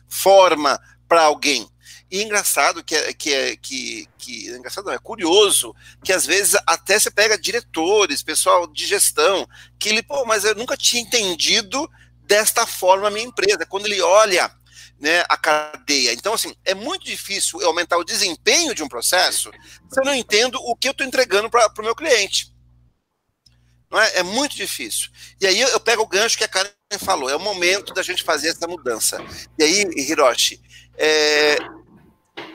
[0.09, 1.67] forma para alguém.
[2.11, 6.55] E engraçado que é, que é que, que engraçado não, é curioso que às vezes
[6.67, 11.91] até você pega diretores, pessoal de gestão, que ele, pô, mas eu nunca tinha entendido
[12.25, 13.67] desta forma a minha empresa.
[13.67, 14.51] Quando ele olha
[14.99, 16.13] né, a cadeia.
[16.13, 19.51] Então, assim, é muito difícil eu aumentar o desempenho de um processo
[19.91, 22.53] se eu não entendo o que eu estou entregando para o meu cliente.
[23.91, 24.19] Não é?
[24.19, 25.11] é muito difícil.
[25.41, 28.23] E aí eu pego o gancho que a Karen falou, é o momento da gente
[28.23, 29.19] fazer essa mudança.
[29.59, 30.61] E aí, Hiroshi,
[30.97, 31.59] é,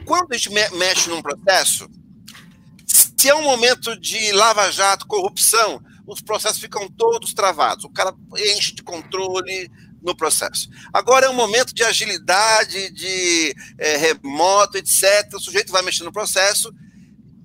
[0.06, 1.88] quando a gente mexe num processo,
[2.88, 7.86] se é um momento de lava-jato, corrupção, os processos ficam todos travados.
[7.86, 9.70] O cara enche de controle,
[10.02, 10.70] no processo.
[10.94, 15.30] Agora é um momento de agilidade, de é, remoto, etc.
[15.34, 16.74] O sujeito vai mexer no processo.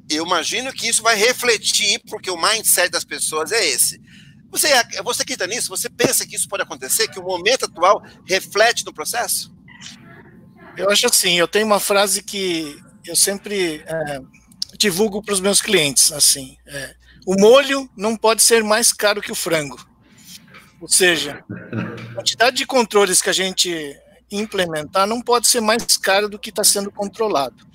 [0.09, 4.01] Eu imagino que isso vai refletir, porque o mindset das pessoas é esse.
[4.51, 4.69] Você,
[5.03, 8.85] você que está nisso, você pensa que isso pode acontecer, que o momento atual reflete
[8.85, 9.53] no processo?
[10.77, 14.21] Eu acho assim, eu tenho uma frase que eu sempre é,
[14.79, 16.95] divulgo para os meus clientes, assim, é,
[17.27, 19.79] o molho não pode ser mais caro que o frango.
[20.81, 21.43] Ou seja,
[22.11, 23.97] a quantidade de controles que a gente
[24.31, 27.67] implementar não pode ser mais cara do que está sendo controlado.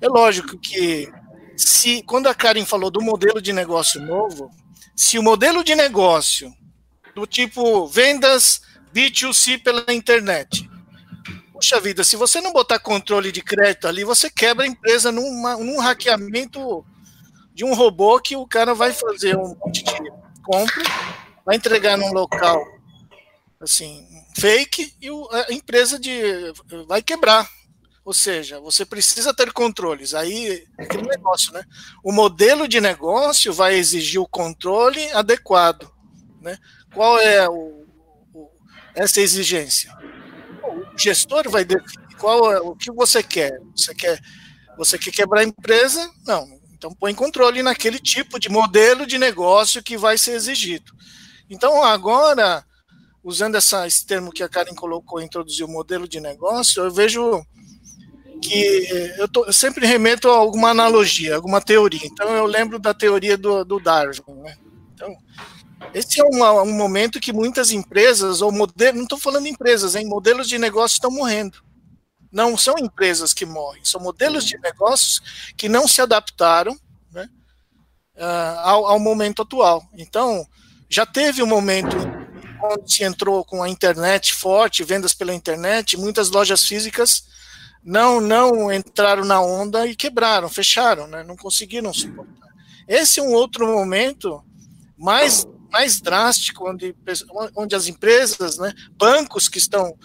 [0.00, 1.10] É lógico que
[1.56, 4.50] se quando a Karen falou do modelo de negócio novo,
[4.96, 6.52] se o modelo de negócio
[7.14, 8.62] do tipo vendas
[8.94, 10.68] B2C pela internet,
[11.52, 15.56] puxa vida, se você não botar controle de crédito ali, você quebra a empresa numa,
[15.56, 16.84] num hackeamento
[17.60, 20.10] de um robô que o cara vai fazer um monte de
[20.42, 20.82] compra
[21.44, 22.64] vai entregar num local
[23.60, 26.22] assim fake e a empresa de
[26.88, 27.46] vai quebrar.
[28.02, 30.14] Ou seja, você precisa ter controles.
[30.14, 31.62] Aí é aquele negócio, né?
[32.02, 35.86] O modelo de negócio vai exigir o controle adequado,
[36.40, 36.56] né?
[36.94, 37.86] Qual é o,
[38.32, 38.50] o,
[38.94, 39.94] essa exigência?
[40.64, 43.60] O gestor vai definir qual é o que você quer.
[43.76, 44.18] Você quer
[44.78, 46.10] você quer quebrar a empresa?
[46.26, 50.94] Não, Então, põe controle naquele tipo de modelo de negócio que vai ser exigido.
[51.50, 52.64] Então, agora,
[53.22, 57.44] usando essa, esse termo que a Karen colocou, introduziu modelo de negócio, eu vejo
[58.42, 58.88] que
[59.18, 62.00] eu, tô, eu, sempre remeto a alguma analogia, alguma teoria.
[62.02, 64.22] Então, eu lembro da teoria do, do Darwin.
[64.36, 64.56] Né?
[64.94, 65.14] Então,
[65.92, 70.06] esse é uma, um momento que muitas empresas, ou modelo, não estou falando empresas, em
[70.06, 71.62] modelos de negócio estão morrendo.
[72.30, 76.78] Não são empresas que morrem, são modelos de negócios que não se adaptaram
[77.12, 77.28] né,
[78.16, 79.82] uh, ao, ao, momento atual.
[79.94, 80.46] Então,
[80.88, 81.96] já teve um momento
[82.62, 87.24] onde se entrou com a internet forte, vendas pela internet, muitas lojas físicas
[87.82, 92.50] não não entraram na onda e quebraram, fecharam, né, não conseguiram suportar.
[92.86, 94.44] Esse é um outro momento
[94.96, 96.94] mais mais drástico, onde,
[97.54, 99.96] onde as empresas, né, bancos que estão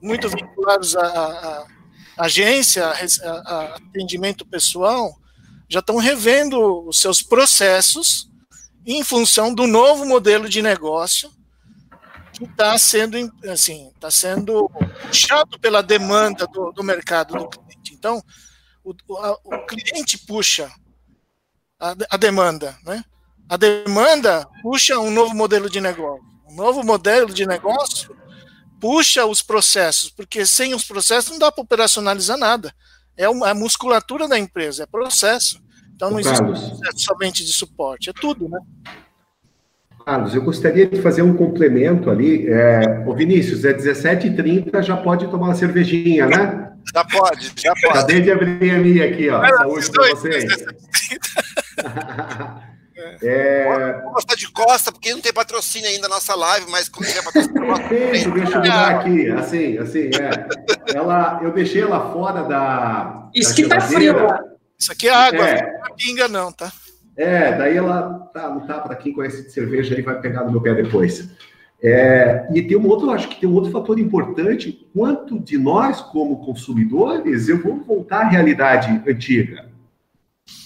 [0.00, 1.66] muito vinculados agência, a,
[2.16, 5.18] a atendimento pessoal,
[5.68, 8.30] já estão revendo os seus processos
[8.86, 11.30] em função do novo modelo de negócio
[12.34, 13.16] que está sendo
[13.48, 14.68] assim está sendo
[15.06, 17.94] puxado pela demanda do, do mercado do cliente.
[17.94, 18.22] Então,
[18.82, 20.70] o, a, o cliente puxa
[21.80, 23.04] a, a, demanda, né?
[23.48, 26.24] A demanda puxa um novo modelo de negócio.
[26.48, 28.14] Um novo modelo de negócio
[28.84, 32.70] puxa os processos, porque sem os processos não dá para operacionalizar nada.
[33.16, 35.58] É a musculatura da empresa, é processo.
[35.96, 38.58] Então não existe processo somente de suporte, é tudo, né?
[40.04, 42.46] Carlos, eu gostaria de fazer um complemento ali.
[42.46, 46.70] É, o Vinícius, é 17h30, já pode tomar uma cervejinha, né?
[46.94, 47.98] Já pode, já pode.
[47.98, 49.40] Acabei de abrir a minha aqui, ó.
[49.48, 50.44] Saúde para vocês.
[53.22, 54.00] É...
[54.02, 57.24] Vou gostar de costa, porque não tem patrocínio ainda na nossa live, mas como tiver
[57.24, 57.88] patrocínio.
[57.88, 60.94] Tem, deixa eu mudar aqui, assim, assim, é.
[60.96, 63.28] Ela, eu deixei ela fora da.
[63.34, 64.14] Isso da que tá frio.
[64.78, 65.62] Isso aqui é água, é.
[65.62, 66.72] não é pinga, não, tá?
[67.16, 70.50] É, daí ela tá, não tá para quem conhece de cerveja aí vai pegar no
[70.50, 71.28] meu pé depois.
[71.82, 74.88] É, e tem um outro, acho que tem um outro fator importante.
[74.94, 79.66] Quanto de nós, como consumidores, eu vou voltar à realidade antiga?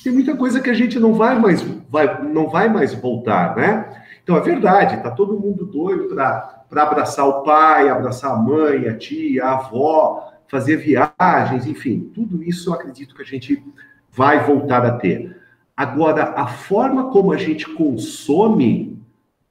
[0.03, 4.03] Tem muita coisa que a gente não vai mais, vai, não vai mais voltar, né?
[4.23, 8.97] Então é verdade, tá todo mundo doido para abraçar o pai, abraçar a mãe, a
[8.97, 13.63] tia, a avó, fazer viagens, enfim, tudo isso eu acredito que a gente
[14.11, 15.37] vai voltar a ter.
[15.77, 19.01] Agora, a forma como a gente consome,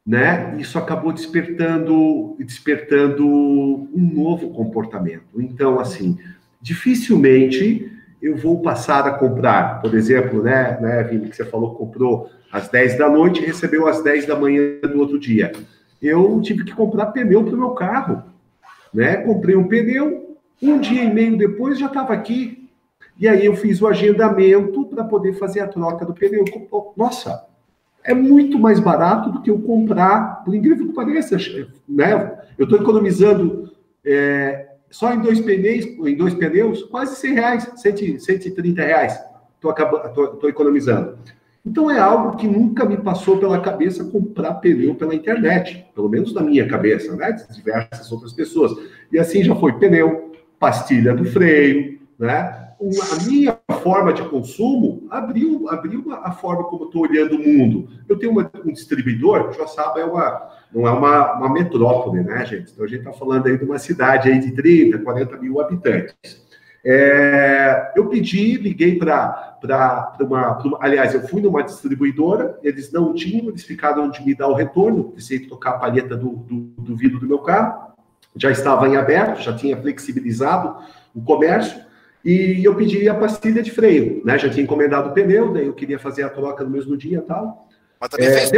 [0.06, 5.42] né, isso acabou despertando, despertando um novo comportamento.
[5.42, 6.18] Então, assim,
[6.62, 11.78] dificilmente eu vou passar a comprar, por exemplo, né, né, Vini, que você falou que
[11.78, 15.52] comprou às 10 da noite e recebeu às 10 da manhã do outro dia.
[16.02, 18.24] Eu tive que comprar pneu para o meu carro,
[18.94, 19.18] né?
[19.18, 22.70] Comprei um pneu, um dia e meio depois já estava aqui.
[23.20, 26.46] E aí eu fiz o agendamento para poder fazer a troca do pneu.
[26.96, 27.46] Nossa,
[28.04, 31.36] é muito mais barato do que eu comprar, por incrível que pareça,
[31.88, 32.40] né?
[32.58, 33.72] Eu estou economizando
[34.06, 39.20] é, só em dois pneus, em dois pneus, quase 100 reais, 130 reais.
[39.56, 41.18] Estou economizando.
[41.66, 46.34] Então é algo que nunca me passou pela cabeça comprar pneu pela internet, pelo menos
[46.34, 47.34] na minha cabeça, né?
[47.34, 48.72] De diversas outras pessoas.
[49.12, 52.68] E assim já foi pneu, pastilha do freio, né?
[52.80, 57.90] a minha forma de consumo abriu, abriu a forma como estou olhando o mundo.
[58.08, 62.72] Eu tenho uma, um distribuidor, Joaçaba é uma, não é uma, uma metrópole, né, gente?
[62.72, 66.16] Então a gente está falando aí de uma cidade aí de 30, 40 mil habitantes.
[66.86, 69.58] É, eu pedi, liguei para
[70.22, 74.54] uma, Aliás, eu fui numa distribuidora, eles não tinham, eles ficaram de me dar o
[74.54, 77.88] retorno, precisei tocar a palheta do, do, do vidro do meu carro,
[78.36, 80.78] já estava em aberto, já tinha flexibilizado
[81.14, 81.82] o comércio,
[82.24, 84.38] e eu pedi a pastilha de freio, né?
[84.38, 87.67] Já tinha encomendado o pneu, daí eu queria fazer a troca no mesmo dia tal.
[88.00, 88.52] Mas também é, fez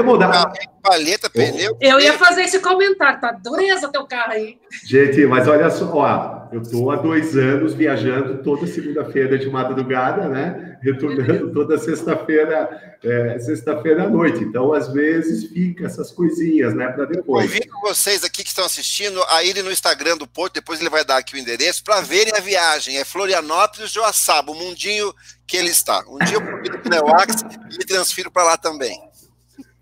[0.81, 1.77] palheta, pneu.
[1.79, 4.57] Eu ia fazer esse comentário, tá dureza teu carro aí.
[4.85, 10.27] Gente, mas olha só, ó, eu tô há dois anos viajando toda segunda-feira de madrugada,
[10.27, 10.77] né?
[10.81, 14.43] Retornando toda sexta-feira, é, sexta-feira à noite.
[14.43, 17.45] Então, às vezes, fica essas coisinhas, né, para depois.
[17.45, 21.03] Convido vocês aqui que estão assistindo a irem no Instagram do Porto, depois ele vai
[21.05, 22.97] dar aqui o endereço, para verem a viagem.
[22.97, 25.13] É Florianópolis, Joaçaba, o mundinho
[25.45, 26.03] que ele está.
[26.07, 29.08] Um dia eu convido o Pneuax e me transfiro para lá também.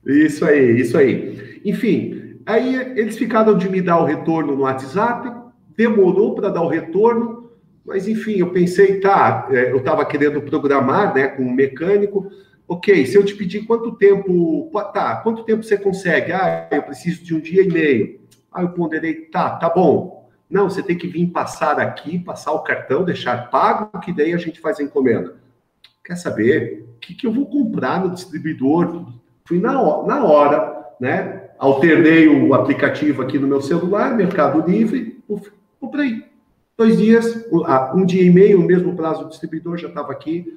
[0.07, 1.61] Isso aí, isso aí.
[1.65, 5.29] Enfim, aí eles ficaram de me dar o retorno no WhatsApp,
[5.75, 7.51] demorou para dar o retorno,
[7.85, 12.31] mas enfim, eu pensei, tá, é, eu estava querendo programar, né, com um mecânico,
[12.67, 16.31] ok, se eu te pedir quanto tempo, tá, quanto tempo você consegue?
[16.31, 18.21] Ah, eu preciso de um dia e meio.
[18.51, 20.29] Aí eu ponderei, tá, tá bom.
[20.49, 24.37] Não, você tem que vir passar aqui, passar o cartão, deixar pago, que daí a
[24.37, 25.35] gente faz a encomenda.
[26.03, 26.85] quer saber?
[26.95, 29.13] O que, que eu vou comprar no distribuidor?
[29.47, 31.49] Fui na, na hora, né?
[31.57, 35.23] Alternei o aplicativo aqui no meu celular, Mercado Livre,
[35.79, 36.25] comprei.
[36.77, 37.45] Dois dias,
[37.95, 40.55] um dia e meio, o mesmo prazo do distribuidor já estava aqui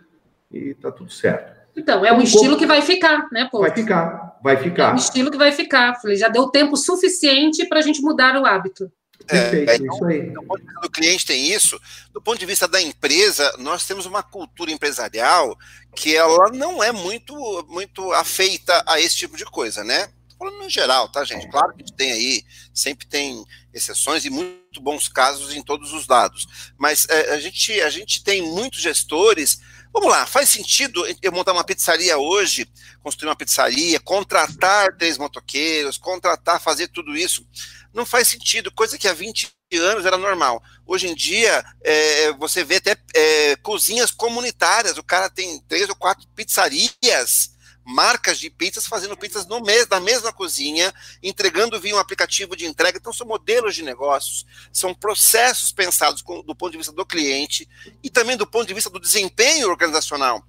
[0.53, 1.59] e tá tudo certo.
[1.74, 3.61] Então, é um estilo que vai ficar, né, pô?
[3.61, 4.91] Vai ficar, vai ficar.
[4.91, 5.95] É um estilo que vai ficar.
[6.01, 8.91] Falei, já deu tempo suficiente para a gente mudar o hábito.
[9.29, 10.31] É, então, isso aí.
[10.31, 11.81] Do ponto de vista do cliente tem isso.
[12.12, 15.57] Do ponto de vista da empresa, nós temos uma cultura empresarial
[15.95, 17.35] que ela não é muito,
[17.68, 20.11] muito afeita a esse tipo de coisa, né?
[20.41, 21.47] falando no geral, tá, gente?
[21.49, 23.45] Claro que a gente tem aí, sempre tem
[23.75, 26.73] exceções e muito bons casos em todos os lados.
[26.79, 29.61] Mas é, a, gente, a gente tem muitos gestores.
[29.93, 32.66] Vamos lá, faz sentido eu montar uma pizzaria hoje,
[33.03, 37.47] construir uma pizzaria, contratar três motoqueiros, contratar, fazer tudo isso
[37.93, 40.62] não faz sentido, coisa que há 20 anos era normal.
[40.86, 45.95] Hoje em dia, é, você vê até é, cozinhas comunitárias, o cara tem três ou
[45.95, 47.53] quatro pizzarias,
[47.84, 52.66] marcas de pizzas fazendo pizzas no mes na mesma cozinha, entregando via um aplicativo de
[52.66, 52.99] entrega.
[52.99, 57.68] Então, são modelos de negócios, são processos pensados com, do ponto de vista do cliente
[58.03, 60.45] e também do ponto de vista do desempenho organizacional.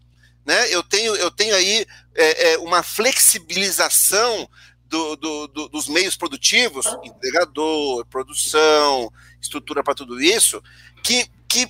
[0.46, 0.74] Né?
[0.74, 1.86] Eu, tenho, eu tenho aí
[2.16, 4.50] é, é uma flexibilização
[4.92, 9.12] do, do, do, dos meios produtivos, entregador, produção,
[9.42, 10.62] estrutura para tudo isso,
[11.02, 11.66] que, que,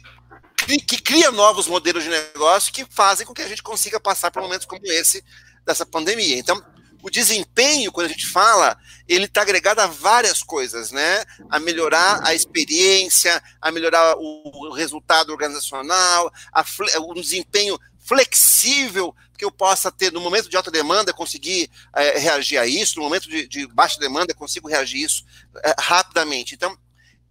[0.87, 4.41] que cria novos modelos de negócio que fazem com que a gente consiga passar por
[4.41, 5.23] momentos como esse
[5.63, 6.39] dessa pandemia.
[6.39, 6.59] Então,
[7.03, 8.75] o desempenho, quando a gente fala,
[9.07, 11.23] ele está agregado a várias coisas, né?
[11.49, 16.65] A melhorar a experiência, a melhorar o resultado organizacional, a,
[16.99, 22.59] o desempenho flexível que eu possa ter no momento de alta demanda, conseguir é, reagir
[22.59, 25.25] a isso, no momento de, de baixa demanda, consigo reagir a isso
[25.63, 26.53] é, rapidamente.
[26.53, 26.77] Então,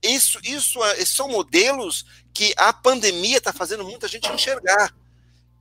[0.03, 2.05] isso, isso, é, esses são modelos
[2.35, 4.93] que a pandemia está fazendo muita gente enxergar.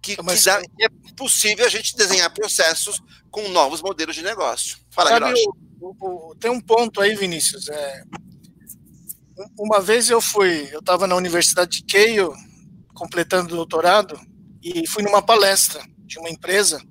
[0.02, 4.80] Que, Mas, que, dá, é possível a gente desenhar processos com novos modelos de negócio.
[4.90, 5.34] Fala, Sabe,
[5.80, 7.70] o, o, Tem um ponto aí, Vinícius.
[7.70, 8.04] É,
[9.56, 12.34] uma vez eu fui, eu estava na Universidade de Keio,
[12.96, 14.20] completando o doutorado,
[14.64, 16.82] e fui numa palestra de uma empresa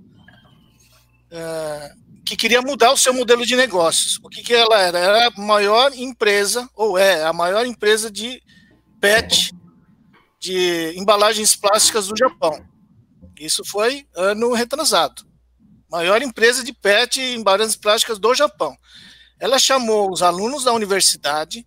[1.32, 4.18] uh, que queria mudar o seu modelo de negócios.
[4.22, 4.98] O que, que ela era?
[4.98, 8.40] Era a maior empresa, ou é, a maior empresa de
[9.00, 9.52] PET,
[10.38, 12.64] de embalagens plásticas do Japão.
[13.38, 15.26] Isso foi ano retrasado.
[15.90, 18.76] Maior empresa de PET e embalagens plásticas do Japão.
[19.40, 21.66] Ela chamou os alunos da universidade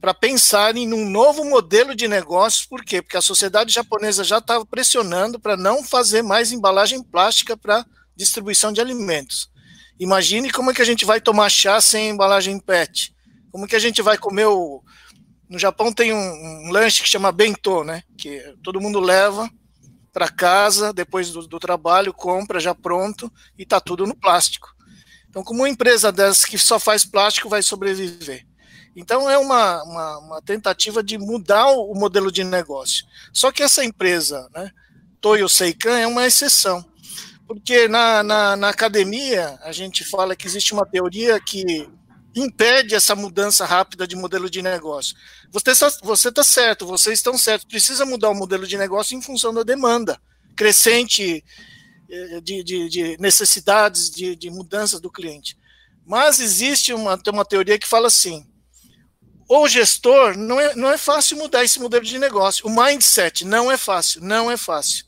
[0.00, 3.02] para pensar em um novo modelo de negócios, por quê?
[3.02, 7.84] Porque a sociedade japonesa já estava pressionando para não fazer mais embalagem plástica para
[8.16, 9.50] distribuição de alimentos.
[9.98, 13.14] Imagine como é que a gente vai tomar chá sem embalagem PET.
[13.52, 14.82] Como é que a gente vai comer o.
[15.48, 18.02] No Japão tem um, um lanche que chama bentô, né?
[18.16, 19.50] Que todo mundo leva
[20.12, 24.68] para casa depois do, do, trabalho, compra já pronto e tá tudo no plástico.
[25.28, 28.46] Então, como uma empresa dessas que só faz plástico vai sobreviver?
[28.94, 33.04] Então é uma, uma, uma, tentativa de mudar o modelo de negócio.
[33.32, 34.70] Só que essa empresa, né,
[35.20, 36.84] Toyo Seikan, é uma exceção.
[37.46, 41.88] Porque na, na, na academia a gente fala que existe uma teoria que
[42.34, 45.16] impede essa mudança rápida de modelo de negócio.
[45.50, 49.22] Você está você tá certo, vocês estão certos, precisa mudar o modelo de negócio em
[49.22, 50.20] função da demanda
[50.60, 51.42] crescente
[52.10, 55.56] eh, de, de, de necessidades de, de mudanças do cliente.
[56.04, 58.46] Mas existe uma, uma teoria que fala assim:
[59.52, 62.64] o gestor, não é, não é fácil mudar esse modelo de negócio.
[62.64, 65.04] O mindset não é fácil, não é fácil.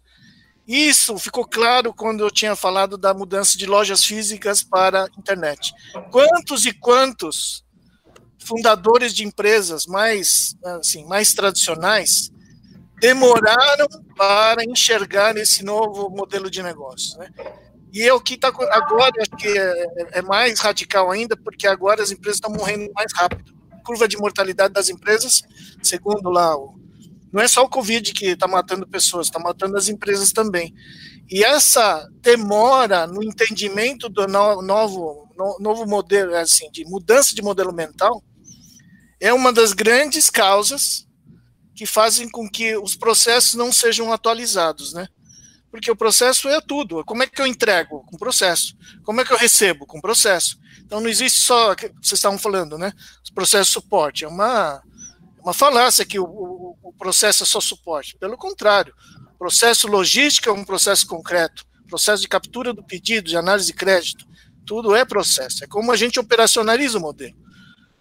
[0.66, 5.72] Isso ficou claro quando eu tinha falado da mudança de lojas físicas para internet.
[6.11, 7.64] Quantos e quantos
[8.36, 12.32] fundadores de empresas mais, assim, mais tradicionais
[12.99, 13.86] demoraram
[14.16, 17.30] para enxergar esse novo modelo de negócio, né?
[17.93, 22.03] E é o que está agora, acho que é, é mais radical ainda, porque agora
[22.03, 25.43] as empresas estão morrendo mais rápido curva de mortalidade das empresas,
[25.83, 26.55] segundo lá,
[27.33, 30.74] não é só o Covid que está matando pessoas, está matando as empresas também.
[31.30, 35.28] E essa demora no entendimento do novo,
[35.59, 38.22] novo modelo, assim, de mudança de modelo mental,
[39.18, 41.07] é uma das grandes causas
[41.74, 45.09] que fazem com que os processos não sejam atualizados, né?
[45.70, 47.03] Porque o processo é tudo.
[47.03, 48.05] Como é que eu entrego?
[48.05, 48.76] Com processo.
[49.05, 49.87] Como é que eu recebo?
[49.87, 50.59] Com processo.
[50.85, 52.93] Então não existe só, vocês estavam falando, né?
[53.35, 54.25] Processo de suporte.
[54.25, 54.83] É uma,
[55.41, 58.16] uma falácia que o, o, o processo é só suporte.
[58.16, 58.95] Pelo contrário,
[59.39, 61.64] processo logístico é um processo concreto.
[61.89, 64.25] Processo de captura do pedido, de análise de crédito,
[64.64, 65.64] tudo é processo.
[65.64, 67.37] É como a gente operacionaliza o modelo.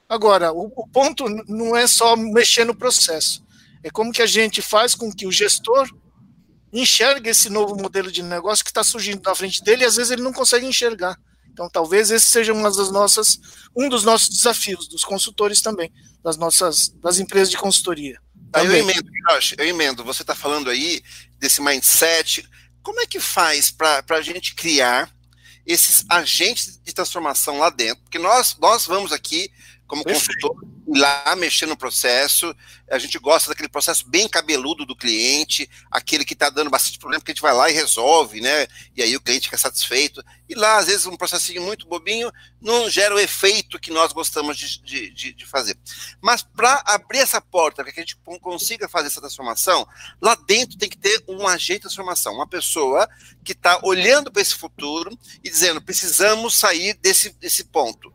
[0.07, 3.43] Agora, o, o ponto não é só mexer no processo.
[3.83, 5.89] É como que a gente faz com que o gestor
[6.71, 10.11] enxerga esse novo modelo de negócio que está surgindo na frente dele e às vezes
[10.11, 11.17] ele não consegue enxergar.
[11.61, 13.39] Então, talvez esse seja uma das nossas,
[13.75, 15.93] um dos nossos desafios, dos consultores também,
[16.23, 18.19] das nossas das empresas de consultoria.
[18.51, 20.03] Aí eu emendo, Josh, eu emendo.
[20.03, 21.03] Você está falando aí
[21.37, 22.47] desse mindset.
[22.81, 25.13] Como é que faz para a gente criar
[25.65, 28.01] esses agentes de transformação lá dentro?
[28.03, 29.51] Porque nós, nós vamos aqui,
[29.91, 30.47] como Perfeito.
[30.47, 32.55] consultor, lá mexer no processo.
[32.89, 37.21] A gente gosta daquele processo bem cabeludo do cliente, aquele que está dando bastante problema,
[37.21, 38.67] que a gente vai lá e resolve, né?
[38.95, 40.23] E aí o cliente fica satisfeito.
[40.47, 42.31] E lá, às vezes, um processinho muito bobinho
[42.61, 45.77] não gera o efeito que nós gostamos de, de, de fazer.
[46.21, 49.85] Mas para abrir essa porta, para que a gente consiga fazer essa transformação,
[50.21, 53.09] lá dentro tem que ter um agente de transformação, uma pessoa
[53.43, 55.11] que está olhando para esse futuro
[55.43, 58.13] e dizendo: precisamos sair desse, desse ponto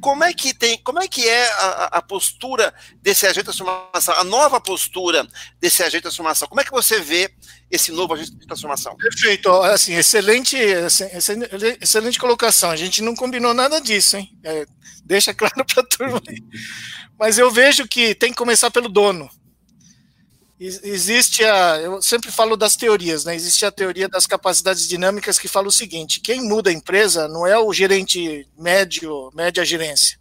[0.00, 2.72] como é que tem, como é que é a, a, postura
[3.02, 5.26] desse agente de transformação, a nova postura
[5.60, 6.48] desse agente de transformação?
[6.48, 7.30] Como é que você vê
[7.70, 8.96] esse novo agente de transformação?
[8.96, 12.70] Perfeito, assim, excelente, excelente, excelente colocação.
[12.70, 14.30] A gente não combinou nada disso, hein?
[14.44, 14.66] É,
[15.04, 16.22] deixa claro para a turma.
[16.28, 16.36] Aí.
[17.18, 19.30] Mas eu vejo que tem que começar pelo dono
[20.60, 21.80] existe a.
[21.80, 23.34] Eu sempre falo das teorias, né?
[23.34, 27.46] Existe a teoria das capacidades dinâmicas que fala o seguinte: quem muda a empresa não
[27.46, 30.18] é o gerente médio, média gerência,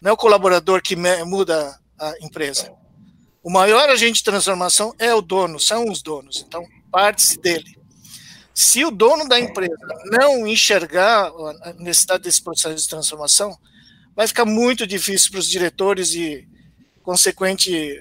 [0.00, 2.72] não é o colaborador que muda a empresa.
[3.42, 6.44] O maior agente de transformação é o dono, são os donos.
[6.46, 7.76] Então, parte-se dele.
[8.54, 9.74] Se o dono da empresa
[10.04, 13.58] não enxergar a necessidade desse processo de transformação,
[14.14, 16.46] vai ficar muito difícil para os diretores e
[17.02, 18.00] consequente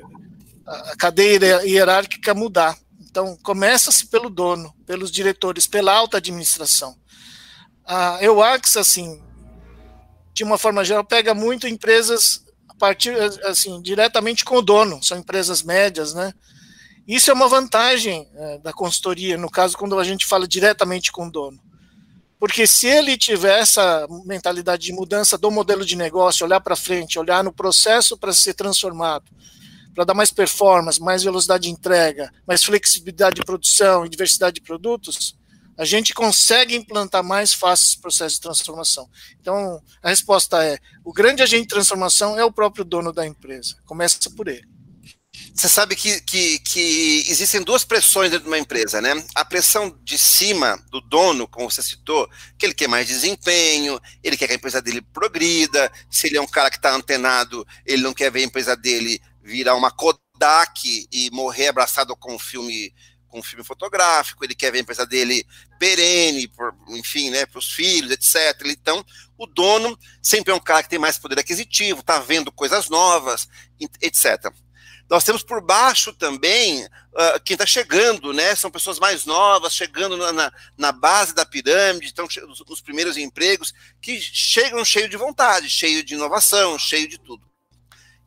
[0.92, 2.78] a cadeia hierárquica mudar.
[3.00, 6.96] Então, começa-se pelo dono, pelos diretores, pela alta administração.
[7.86, 9.22] A EUAX, assim,
[10.34, 13.14] de uma forma geral, pega muito empresas a partir,
[13.44, 16.34] assim, diretamente com o dono, são empresas médias, né?
[17.06, 21.28] Isso é uma vantagem é, da consultoria, no caso, quando a gente fala diretamente com
[21.28, 21.60] o dono.
[22.40, 27.20] Porque se ele tiver essa mentalidade de mudança do modelo de negócio, olhar para frente,
[27.20, 29.26] olhar no processo para ser transformado,
[29.94, 34.62] para dar mais performance, mais velocidade de entrega, mais flexibilidade de produção e diversidade de
[34.62, 35.36] produtos,
[35.78, 39.10] a gente consegue implantar mais fácil esse processo de transformação.
[39.40, 43.78] Então, a resposta é: o grande agente de transformação é o próprio dono da empresa.
[43.86, 44.70] Começa por ele.
[45.54, 49.12] Você sabe que, que, que, existem duas pressões dentro de uma empresa, né?
[49.36, 54.38] A pressão de cima do dono, como você citou, que ele quer mais desempenho, ele
[54.38, 58.02] quer que a empresa dele progrida, se ele é um cara que está antenado, ele
[58.02, 62.94] não quer ver a empresa dele virar uma Kodak e morrer abraçado com um filme
[63.32, 65.48] com um filme fotográfico, ele quer ver a empresa dele
[65.80, 68.62] perene, por, enfim, né, para os filhos, etc.
[68.66, 69.04] Então,
[69.38, 73.48] o dono sempre é um cara que tem mais poder aquisitivo, está vendo coisas novas,
[74.02, 74.54] etc.
[75.10, 78.56] Nós temos por baixo também uh, quem está chegando, né?
[78.56, 82.28] São pessoas mais novas, chegando na, na, na base da pirâmide, estão
[82.68, 87.51] nos primeiros empregos, que chegam cheio de vontade, cheio de inovação, cheio de tudo.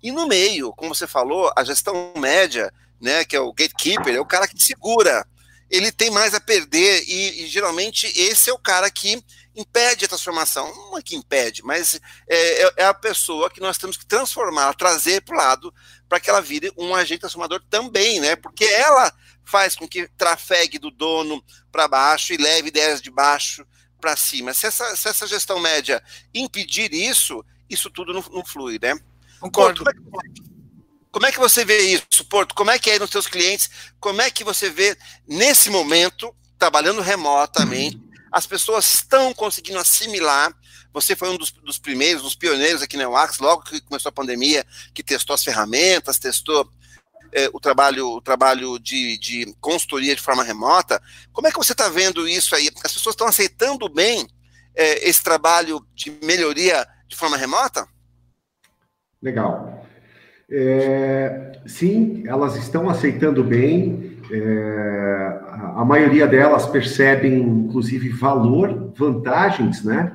[0.05, 4.21] E no meio, como você falou, a gestão média, né, que é o gatekeeper, é
[4.21, 5.27] o cara que te segura.
[5.71, 9.25] Ele tem mais a perder e, e geralmente esse é o cara que
[9.57, 10.71] impede a transformação.
[10.91, 11.99] Não é que impede, mas
[12.29, 15.75] é, é, é a pessoa que nós temos que transformar, trazer para o lado,
[16.07, 18.37] para que ela vire um agente transformador também, né?
[18.37, 19.11] Porque ela
[19.43, 21.43] faz com que trafegue do dono
[21.73, 23.67] para baixo e leve ideias de baixo
[23.99, 24.53] para cima.
[24.53, 28.95] Se essa, se essa gestão média impedir isso, isso tudo não, não flui, né?
[29.45, 29.85] Concordo.
[29.85, 30.43] Porto, como, é que,
[31.11, 32.55] como é que você vê isso, Porto?
[32.55, 33.71] Como é que é nos seus clientes?
[34.01, 34.97] Como é que você vê
[35.29, 38.01] nesse momento, trabalhando remotamente,
[38.33, 40.55] as pessoas estão conseguindo assimilar
[40.95, 44.13] você foi um dos, dos, primeiros, dos pioneiros aqui na UAX, logo que começou a
[44.13, 44.65] pandemia,
[44.95, 46.71] que testou as ferramentas, testou
[47.33, 51.03] é, o trabalho, o trabalho de, de consultoria de forma remota.
[51.33, 52.71] Como é que você está vendo isso aí?
[52.85, 54.29] As pessoas estão aceitando bem
[54.73, 57.89] é, esse trabalho de melhoria de forma remota?
[59.25, 59.83] Legal.
[60.51, 64.19] É, sim, elas estão aceitando bem.
[64.31, 65.41] É,
[65.77, 70.13] a maioria delas percebem, inclusive, valor, vantagens, né,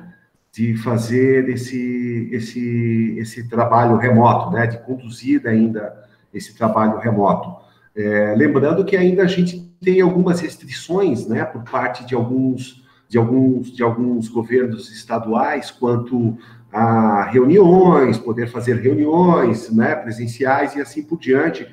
[0.52, 5.92] de fazer esse, esse, esse trabalho remoto, né, de conduzir ainda
[6.32, 7.52] esse trabalho remoto.
[7.96, 13.18] É, lembrando que ainda a gente tem algumas restrições, né, por parte de alguns de
[13.18, 16.38] alguns de alguns governos estaduais quanto
[16.72, 21.66] a reuniões, poder fazer reuniões né, presenciais e assim por diante.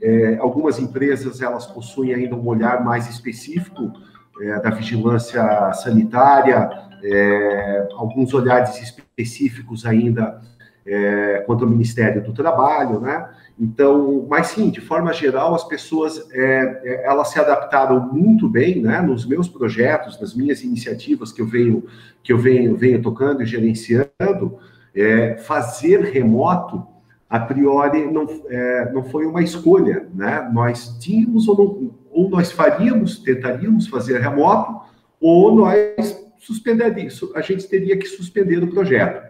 [0.00, 3.92] É, algumas empresas elas possuem ainda um olhar mais específico
[4.40, 6.70] é, da vigilância sanitária,
[7.02, 10.40] é, alguns olhares específicos ainda
[10.86, 13.28] é, quanto ao Ministério do Trabalho, né?
[13.58, 18.82] Então, mas sim, de forma geral, as pessoas é, é, elas se adaptaram muito bem,
[18.82, 19.00] né?
[19.00, 21.84] Nos meus projetos, nas minhas iniciativas que eu venho
[22.22, 24.58] que eu venho, venho tocando e gerenciando,
[24.94, 26.84] é, fazer remoto
[27.30, 30.48] a priori não, é, não foi uma escolha, né?
[30.52, 34.80] Nós tínhamos ou, não, ou nós faríamos, tentaríamos fazer remoto,
[35.20, 39.24] ou nós suspenderíamos, a gente teria que suspender o projeto.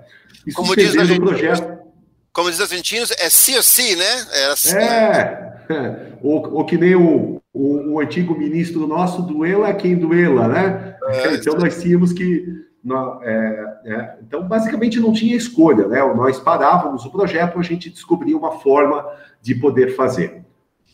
[0.47, 1.76] E como diz o projeto.
[2.37, 4.05] Como diz os argentinos, é sim ou sim, né?
[4.35, 4.77] É, assim.
[4.77, 6.13] é.
[6.23, 10.97] Ou, ou que nem o, o, o, antigo ministro nosso, duela quem duela, né?
[11.07, 12.45] É, então nós tínhamos que
[13.23, 15.99] é, é, então, basicamente, não tinha escolha, né?
[16.15, 19.05] Nós parávamos o projeto, a gente descobria uma forma
[19.41, 20.45] de poder fazer.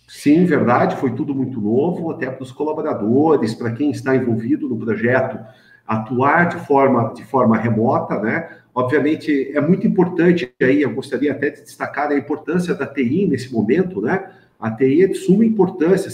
[0.08, 4.78] Sim, verdade, foi tudo muito novo, até para os colaboradores, para quem está envolvido no
[4.78, 5.38] projeto,
[5.86, 8.61] atuar de forma, de forma remota, né?
[8.74, 13.52] Obviamente, é muito importante, aí eu gostaria até de destacar a importância da TI nesse
[13.52, 14.30] momento, né?
[14.58, 16.10] A TI é de suma importância,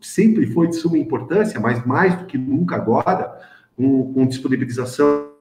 [0.00, 3.38] sempre foi de suma importância, mas mais do que nunca agora,
[3.76, 5.31] com, com disponibilização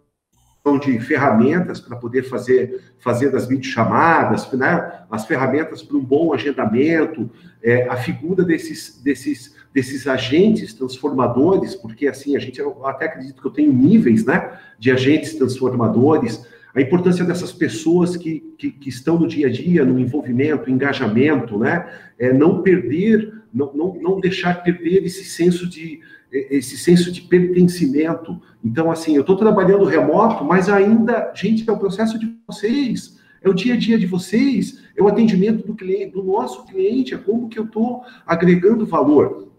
[0.79, 5.01] de ferramentas para poder fazer, fazer as videochamadas, né?
[5.09, 7.29] as ferramentas para um bom agendamento,
[7.63, 13.47] é, a figura desses, desses, desses agentes transformadores, porque assim, a gente, até acredito que
[13.47, 16.45] eu tenho níveis né, de agentes transformadores,
[16.75, 21.57] a importância dessas pessoas que, que, que estão no dia a dia, no envolvimento, engajamento,
[21.57, 21.85] né?
[22.17, 25.99] É, não perder, não, não, não deixar perder esse senso de,
[26.31, 28.41] esse senso de pertencimento.
[28.63, 33.49] Então, assim, eu estou trabalhando remoto, mas ainda, gente, é o processo de vocês, é
[33.49, 37.17] o dia a dia de vocês, é o atendimento do cliente, do nosso cliente, é
[37.17, 39.49] como que eu estou agregando valor.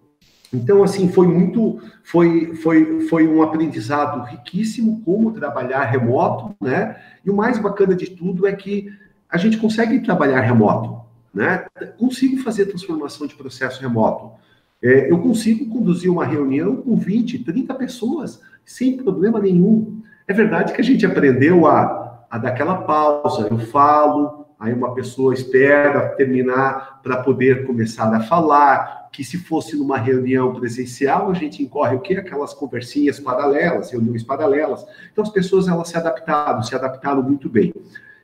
[0.52, 6.96] Então, assim, foi muito, foi, foi, foi um aprendizado riquíssimo como trabalhar remoto, né?
[7.24, 8.92] E o mais bacana de tudo é que
[9.28, 11.00] a gente consegue trabalhar remoto,
[11.32, 11.64] né?
[11.98, 14.41] Consigo fazer transformação de processo remoto.
[14.82, 20.02] É, eu consigo conduzir uma reunião com 20, 30 pessoas, sem problema nenhum.
[20.26, 24.94] É verdade que a gente aprendeu a, a dar aquela pausa, eu falo, aí uma
[24.94, 31.34] pessoa espera terminar para poder começar a falar, que se fosse numa reunião presencial, a
[31.34, 32.14] gente incorre o quê?
[32.14, 34.86] Aquelas conversinhas paralelas, reuniões paralelas.
[35.12, 37.74] Então, as pessoas, elas se adaptaram, se adaptaram muito bem.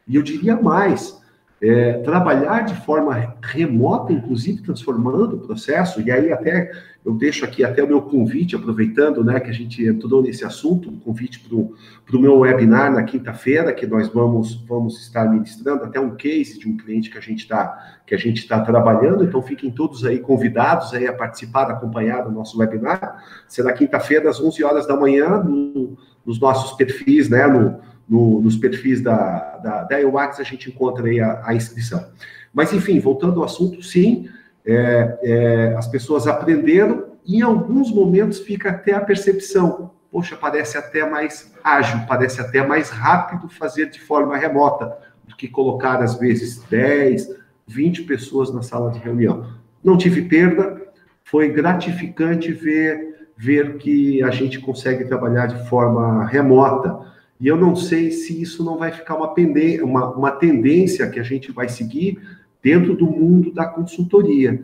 [0.07, 1.21] E eu diria mais,
[1.61, 6.71] é, trabalhar de forma remota, inclusive transformando o processo, e aí até
[7.05, 10.91] eu deixo aqui até o meu convite, aproveitando né, que a gente entrou nesse assunto,
[10.91, 15.99] um convite para o meu webinar na quinta-feira, que nós vamos, vamos estar ministrando até
[15.99, 19.43] um case de um cliente que a gente está que a gente está trabalhando, então
[19.43, 23.23] fiquem todos aí convidados aí a participar, acompanhar do nosso webinar.
[23.47, 27.79] Será quinta-feira, às 11 horas da manhã, no, nos nossos perfis, né, no,
[28.09, 32.05] no, nos perfis da, da, da EUAX a gente encontra aí a, a, inscrição.
[32.53, 34.29] Mas, enfim, voltando ao assunto, sim,
[34.65, 40.79] é, é, as pessoas aprenderam e em alguns momentos fica até a percepção, poxa, parece
[40.79, 44.97] até mais ágil, parece até mais rápido fazer de forma remota
[45.27, 47.29] do que colocar, às vezes, 10,
[47.67, 49.47] 20 pessoas na sala de reunião.
[49.85, 50.81] Não tive perda,
[51.23, 57.08] foi gratificante ver, ver que a gente consegue trabalhar de forma remota
[57.41, 61.21] e eu não sei se isso não vai ficar uma, pende uma, uma tendência que
[61.21, 62.21] a gente vai seguir
[62.63, 64.61] dentro do mundo da consultoria.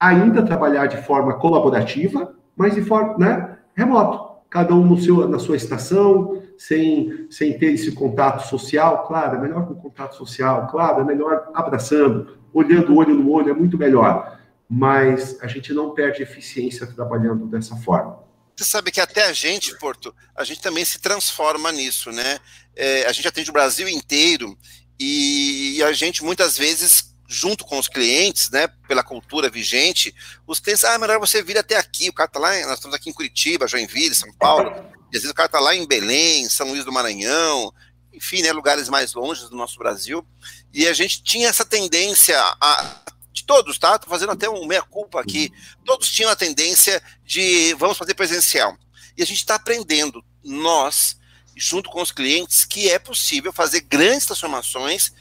[0.00, 4.28] Ainda trabalhar de forma colaborativa, mas de forma né, remoto.
[4.50, 9.06] Cada um no seu, na sua estação, sem, sem ter esse contato social.
[9.06, 13.54] Claro, é melhor com contato social, claro, é melhor abraçando, olhando olho no olho, é
[13.54, 14.38] muito melhor.
[14.68, 18.27] Mas a gente não perde eficiência trabalhando dessa forma.
[18.58, 22.40] Você sabe que até a gente, Porto, a gente também se transforma nisso, né?
[22.74, 24.58] É, a gente atende o Brasil inteiro
[24.98, 30.12] e, a gente muitas vezes, junto com os clientes, né, pela cultura vigente,
[30.44, 32.96] os clientes, ah, é melhor você vir até aqui, o cara tá lá, nós estamos
[32.96, 34.70] aqui em Curitiba, Joinville, São Paulo,
[35.12, 37.72] e às vezes o cara tá lá em Belém, São Luís do Maranhão,
[38.12, 40.26] enfim, né, lugares mais longe do nosso Brasil,
[40.74, 43.02] e a gente tinha essa tendência a
[43.38, 43.98] de todos, tá?
[43.98, 45.52] Tô fazendo até um meia-culpa aqui.
[45.84, 48.76] Todos tinham a tendência de vamos fazer presencial.
[49.16, 51.16] E a gente está aprendendo, nós,
[51.56, 55.12] junto com os clientes, que é possível fazer grandes transformações,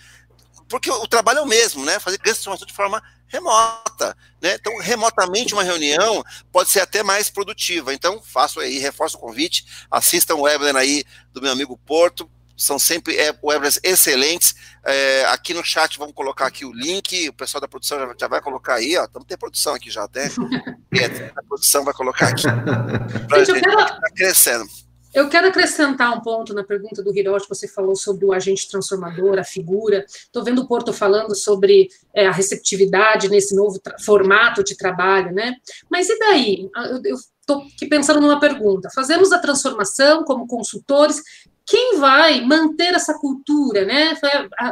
[0.70, 2.00] porque o trabalho é o mesmo, né?
[2.00, 4.56] Fazer grandes transformações de forma remota, né?
[4.56, 7.94] Então, remotamente uma reunião pode ser até mais produtiva.
[7.94, 11.04] Então, faço aí, reforço o convite, assistam o webinar aí
[11.34, 14.56] do meu amigo Porto, são sempre é, webinars excelentes.
[14.84, 18.28] É, aqui no chat vamos colocar aqui o link, o pessoal da produção já, já
[18.28, 19.06] vai colocar aí, ó.
[19.06, 20.26] Estamos ter produção aqui já até.
[21.36, 22.44] a produção vai colocar aqui.
[23.28, 23.78] Pra gente, gente quero...
[23.78, 24.66] tá crescendo.
[25.14, 29.40] Eu quero acrescentar um ponto na pergunta do Hiroshi, você falou sobre o agente transformador,
[29.40, 30.06] a figura.
[30.08, 35.56] Estou vendo o Porto falando sobre é, a receptividade nesse novo formato de trabalho, né?
[35.90, 36.70] Mas e daí?
[37.04, 38.90] Eu estou aqui pensando numa pergunta.
[38.94, 41.24] Fazemos a transformação como consultores,
[41.68, 44.18] quem vai manter essa cultura né,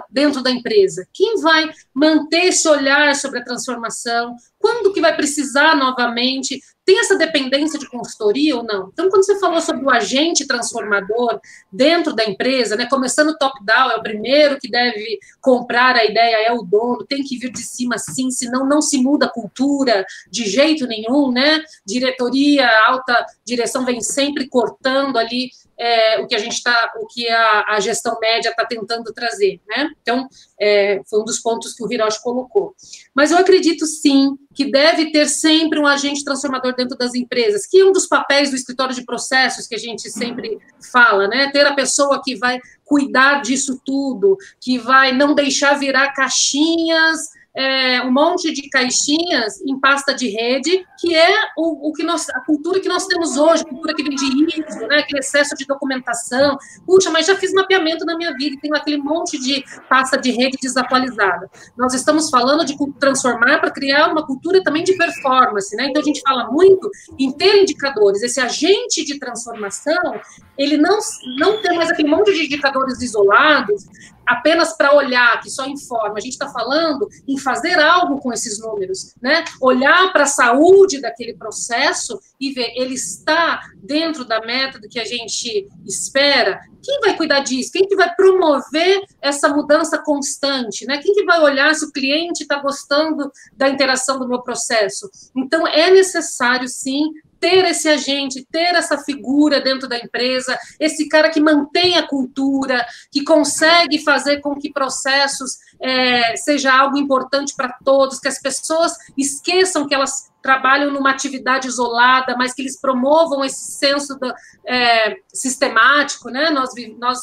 [0.09, 1.05] dentro da empresa?
[1.13, 4.33] Quem vai manter esse olhar sobre a transformação?
[4.57, 8.89] Quando que vai precisar novamente tem essa dependência de consultoria ou não?
[8.93, 11.39] Então, quando você falou sobre o agente transformador
[11.71, 16.51] dentro da empresa, né, começando top-down, é o primeiro que deve comprar a ideia, é
[16.51, 20.45] o dono, tem que vir de cima sim, senão não se muda a cultura de
[20.45, 21.63] jeito nenhum, né?
[21.83, 27.27] Diretoria, alta direção vem sempre cortando ali é, o que a gente está, o que
[27.29, 29.89] a, a gestão média está tentando trazer, né?
[30.01, 30.27] Então,
[30.59, 32.75] é, foi um dos pontos que o Hiroshi colocou.
[33.13, 37.79] Mas eu acredito sim que deve ter sempre um agente transformador dentro das empresas, que
[37.79, 40.57] é um dos papéis do escritório de processos que a gente sempre
[40.91, 41.51] fala, né?
[41.51, 47.19] Ter a pessoa que vai cuidar disso tudo, que vai não deixar virar caixinhas
[47.55, 52.29] é, um monte de caixinhas em pasta de rede, que é o, o, que nós,
[52.29, 54.25] a cultura que nós temos hoje, a cultura que vem de
[54.59, 56.57] ISO, né, aquele excesso de documentação.
[56.85, 60.57] Puxa, mas já fiz mapeamento na minha vida tenho aquele monte de pasta de rede
[60.61, 61.49] desatualizada.
[61.77, 65.87] Nós estamos falando de transformar para criar uma cultura também de performance, né?
[65.89, 66.89] Então a gente fala muito
[67.19, 68.23] em ter indicadores.
[68.23, 70.19] Esse agente de transformação,
[70.57, 70.97] ele não,
[71.37, 73.85] não tem mais aquele monte de indicadores isolados,
[74.25, 76.15] apenas para olhar, que só informa.
[76.17, 79.43] A gente está falando em fazer algo com esses números, né?
[79.61, 84.99] Olhar para a saúde daquele processo e ver ele está dentro da meta do que
[84.99, 86.59] a gente espera.
[86.83, 87.71] Quem vai cuidar disso?
[87.71, 90.99] Quem que vai promover essa mudança constante, né?
[90.99, 95.09] Quem que vai olhar se o cliente está gostando da interação do meu processo?
[95.35, 101.29] Então é necessário sim ter esse agente, ter essa figura dentro da empresa, esse cara
[101.29, 107.75] que mantém a cultura, que consegue fazer com que processos é, seja algo importante para
[107.83, 113.43] todos, que as pessoas esqueçam que elas trabalham numa atividade isolada, mas que eles promovam
[113.43, 114.31] esse senso do,
[114.65, 116.51] é, sistemático, né?
[116.51, 116.69] Nós,
[116.99, 117.19] nós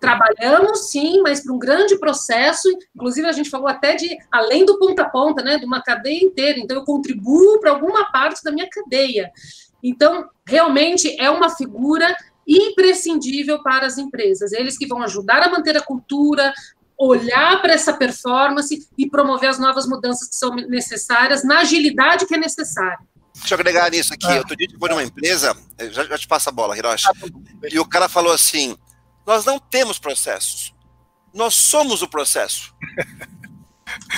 [0.00, 4.78] trabalhamos sim, mas para um grande processo, inclusive a gente falou até de além do
[4.78, 6.58] ponta a ponta, né, de uma cadeia inteira.
[6.58, 9.30] Então eu contribuo para alguma parte da minha cadeia.
[9.82, 12.14] Então, realmente é uma figura
[12.46, 14.52] imprescindível para as empresas.
[14.52, 16.52] Eles que vão ajudar a manter a cultura,
[16.98, 22.34] olhar para essa performance e promover as novas mudanças que são necessárias na agilidade que
[22.34, 22.98] é necessária.
[23.34, 24.26] Deixa eu agregar nisso aqui.
[24.26, 24.38] Ah.
[24.38, 25.56] Outro dia eu fui numa empresa,
[25.90, 27.12] já, já te passa a bola, Hiroshi, ah,
[27.70, 28.76] e o cara falou assim:
[29.26, 30.74] nós não temos processos.
[31.32, 32.74] Nós somos o processo.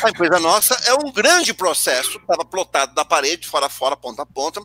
[0.03, 4.22] A empresa nossa é um grande processo, estava plotado da parede, fora a fora, ponta
[4.22, 4.61] a ponta.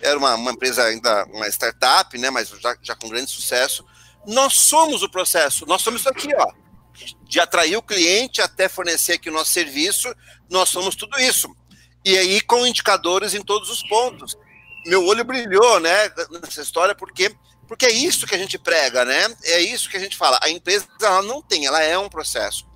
[0.00, 3.84] Era uma, uma empresa ainda, uma startup, né, mas já, já com grande sucesso.
[4.26, 6.52] Nós somos o processo, nós somos isso aqui, ó.
[7.22, 10.12] De atrair o cliente até fornecer aqui o nosso serviço,
[10.50, 11.54] nós somos tudo isso.
[12.04, 14.36] E aí com indicadores em todos os pontos.
[14.88, 16.10] Meu olho brilhou, né,
[16.42, 17.36] nessa história, porque
[17.68, 19.36] porque é isso que a gente prega, né?
[19.44, 20.40] É isso que a gente fala.
[20.42, 22.66] A empresa ela não tem, ela é um processo.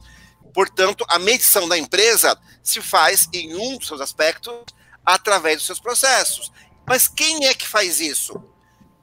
[0.53, 4.55] Portanto, a medição da empresa se faz em um dos seus aspectos
[5.05, 6.53] através dos seus processos.
[6.87, 8.35] Mas quem é que faz isso?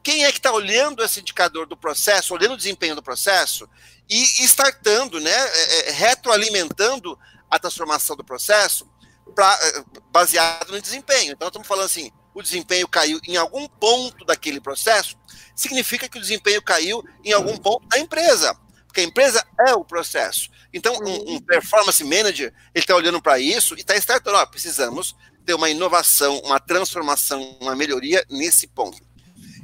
[0.04, 3.68] Quem é que está olhando esse indicador do processo, olhando o desempenho do processo
[4.08, 7.18] e startando, né, é, é, retroalimentando
[7.50, 8.88] a transformação do processo
[9.34, 11.34] pra, é, baseado no desempenho?
[11.34, 15.18] Então, estamos falando assim, o desempenho caiu em algum ponto daquele processo,
[15.56, 18.56] significa que o desempenho caiu em algum ponto da empresa,
[18.86, 20.50] porque a empresa é o processo.
[20.74, 25.16] Então, um, um performance manager, ele está olhando para isso e está startando, ó, precisamos
[25.46, 29.02] ter uma inovação, uma transformação, uma melhoria nesse ponto.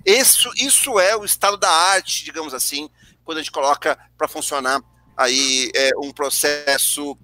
[0.05, 2.89] Isso, isso é o estado da arte, digamos assim,
[3.23, 4.81] quando a gente coloca para funcionar
[5.17, 7.17] aí é, um processo,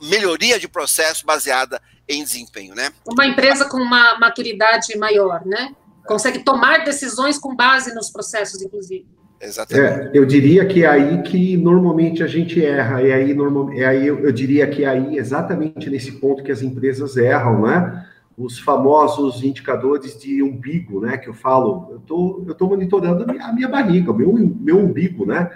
[0.00, 2.90] melhoria de processo baseada em desempenho, né?
[3.06, 5.74] Uma empresa com uma maturidade maior, né?
[6.06, 9.06] Consegue tomar decisões com base nos processos, inclusive.
[9.40, 10.16] Exatamente.
[10.16, 13.84] É, eu diria que é aí que normalmente a gente erra, e aí, normal, é
[13.84, 18.06] aí eu, eu, diria que é aí exatamente nesse ponto que as empresas erram, né?
[18.36, 21.18] Os famosos indicadores de umbigo, né?
[21.18, 24.32] Que eu falo, eu tô, eu tô monitorando a minha, a minha barriga, o meu,
[24.32, 25.50] meu umbigo, né?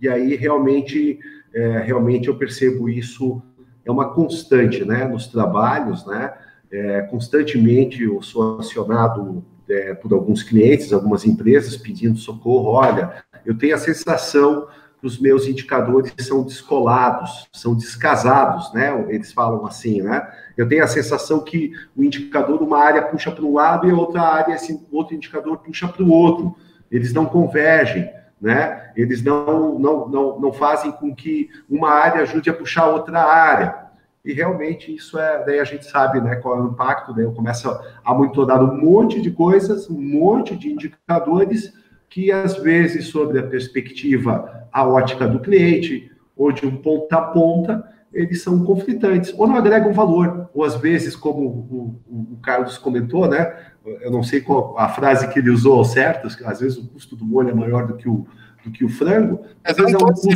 [0.00, 1.18] E aí realmente,
[1.52, 3.42] é, realmente eu percebo isso
[3.84, 5.06] é uma constante, né?
[5.06, 6.32] Nos trabalhos, né?
[6.70, 12.70] É, constantemente eu sou acionado é, por alguns clientes, algumas empresas pedindo socorro.
[12.70, 14.66] Olha, eu tenho a sensação
[15.00, 19.04] que os meus indicadores são descolados, são descasados, né?
[19.08, 20.26] Eles falam assim, né?
[20.56, 24.22] Eu tenho a sensação que o indicador, uma área puxa para um lado e outra
[24.22, 24.56] área,
[24.90, 26.56] outro indicador puxa para o outro.
[26.90, 28.08] eles não convergem,
[28.44, 28.92] né?
[28.94, 33.74] Eles não, não, não, não fazem com que uma área ajude a puxar outra área.
[34.22, 37.32] E realmente isso é, daí a gente sabe, né, qual é o impacto, daí eu
[37.32, 37.74] começo
[38.04, 41.72] a monitorar um monte de coisas, um monte de indicadores
[42.10, 47.22] que às vezes sobre a perspectiva, a ótica do cliente, ou de um ponta a
[47.22, 52.38] ponta, eles são conflitantes, ou não agregam valor, ou às vezes, como o, o, o
[52.42, 53.54] Carlos comentou, né,
[54.00, 57.24] eu não sei qual a frase que ele usou certo, às vezes o custo do
[57.24, 58.26] molho é maior do que o,
[58.64, 60.28] do que o frango, às vezes, é um custo...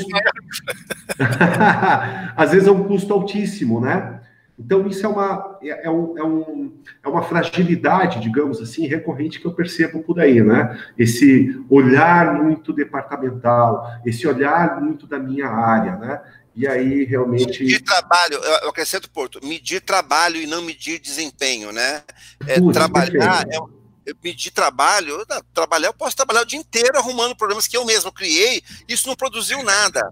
[2.36, 4.20] às vezes é um custo altíssimo, né?
[4.58, 6.72] Então, isso é uma, é, é, um, é, um,
[7.04, 10.76] é uma fragilidade, digamos assim, recorrente que eu percebo por aí, né?
[10.98, 16.20] Esse olhar muito departamental, esse olhar muito da minha área, né?
[16.58, 17.62] E aí, realmente.
[17.62, 22.02] Medir trabalho, eu acrescento, Porto, medir trabalho e não medir desempenho, né?
[22.48, 27.76] É, trabalhar, é, medir trabalho, trabalhar, eu posso trabalhar o dia inteiro arrumando problemas que
[27.76, 30.02] eu mesmo criei, isso não produziu nada.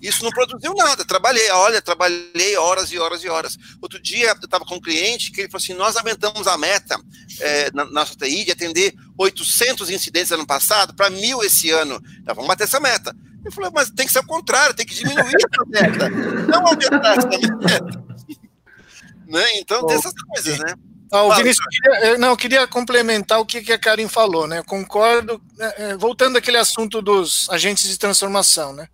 [0.00, 1.04] Isso não produziu nada.
[1.04, 3.58] Trabalhei, olha, trabalhei horas e horas e horas.
[3.82, 6.98] Outro dia eu estava com um cliente que ele falou assim: nós aumentamos a meta
[7.40, 12.00] é, na nossa TI de atender 800 incidentes ano passado para mil esse ano.
[12.22, 13.14] Então, vamos bater essa meta.
[13.44, 17.16] Eu falei, mas tem que ser o contrário, tem que diminuir essa meta, não aumentar
[17.16, 18.04] essa meta.
[19.26, 19.58] né?
[19.58, 20.74] Então, tem essas coisas, né?
[21.12, 24.62] Ah, o Vinícius, queria, não, eu queria complementar o que, que a Karen falou, né?
[24.62, 28.86] concordo, é, voltando àquele assunto dos agentes de transformação, né?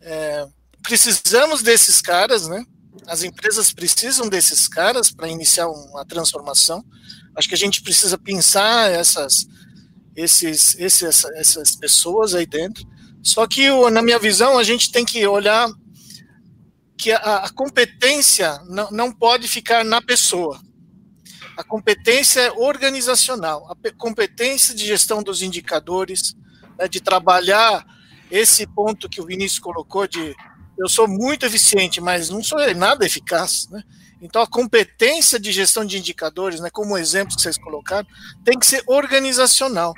[0.00, 0.46] É,
[0.82, 2.64] precisamos desses caras, né?
[3.06, 6.82] As empresas precisam desses caras para iniciar uma transformação.
[7.36, 9.46] Acho que a gente precisa pensar essas,
[10.16, 12.84] esses, esses, essas pessoas aí dentro.
[13.22, 15.70] Só que, na minha visão, a gente tem que olhar
[16.98, 20.60] que a, competência não, não pode ficar na pessoa.
[21.56, 26.34] A competência é organizacional, a competência de gestão dos indicadores,
[26.78, 27.84] né, de trabalhar
[28.30, 30.34] esse ponto que o Vinícius colocou de
[30.78, 33.82] eu sou muito eficiente, mas não sou nada eficaz, né?
[34.22, 38.06] Então a competência de gestão de indicadores, né, como exemplo que vocês colocaram,
[38.44, 39.92] tem que ser organizacional.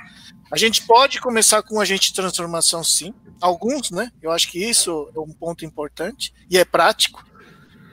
[0.55, 3.13] A gente pode começar com um agente de transformação, sim.
[3.41, 4.09] Alguns, né?
[4.21, 7.25] Eu acho que isso é um ponto importante e é prático.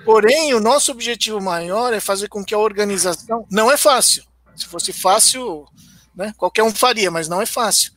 [0.05, 3.47] Porém, o nosso objetivo maior é fazer com que a organização.
[3.51, 4.25] Não é fácil.
[4.55, 5.67] Se fosse fácil,
[6.15, 7.93] né, qualquer um faria, mas não é fácil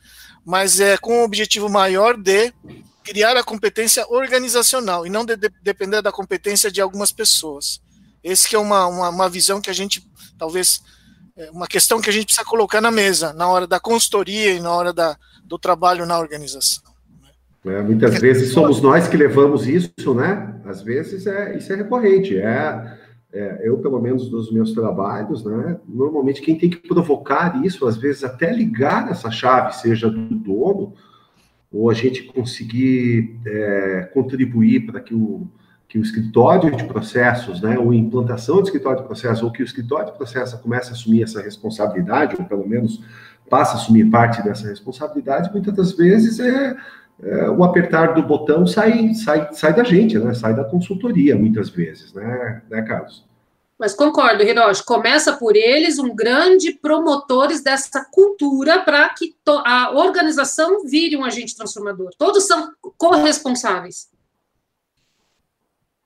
[0.46, 2.54] mas é com o objetivo maior de
[3.02, 7.80] criar a competência organizacional e não de, de, depender da competência de algumas pessoas.
[8.22, 10.08] Esse que é uma, uma, uma, visão que a gente,
[10.38, 10.80] talvez,
[11.36, 14.60] é uma questão que a gente precisa colocar na mesa, na hora da consultoria e
[14.60, 16.82] na hora da, do trabalho na organização.
[17.64, 20.60] É, muitas vezes somos nós que levamos isso, né?
[20.64, 22.96] Às vezes é, isso é recorrente, é
[23.36, 27.98] é, eu, pelo menos nos meus trabalhos, né, normalmente quem tem que provocar isso, às
[27.98, 30.94] vezes até ligar essa chave, seja do dono,
[31.70, 35.46] ou a gente conseguir é, contribuir para que o,
[35.88, 39.64] que o escritório de processos, né, ou implantação de escritório de processos, ou que o
[39.64, 43.00] escritório de processos comece a assumir essa responsabilidade, ou pelo menos
[43.48, 46.76] passe a assumir parte dessa responsabilidade, muitas das vezes é,
[47.22, 50.34] é, o apertar do botão sai, sai, sai da gente, né?
[50.34, 53.24] Sai da consultoria, muitas vezes, né, né Carlos?
[53.78, 60.84] Mas concordo, Hiroshi, começa por eles, um grande promotores dessa cultura para que a organização
[60.86, 62.10] vire um agente transformador.
[62.16, 64.08] Todos são corresponsáveis.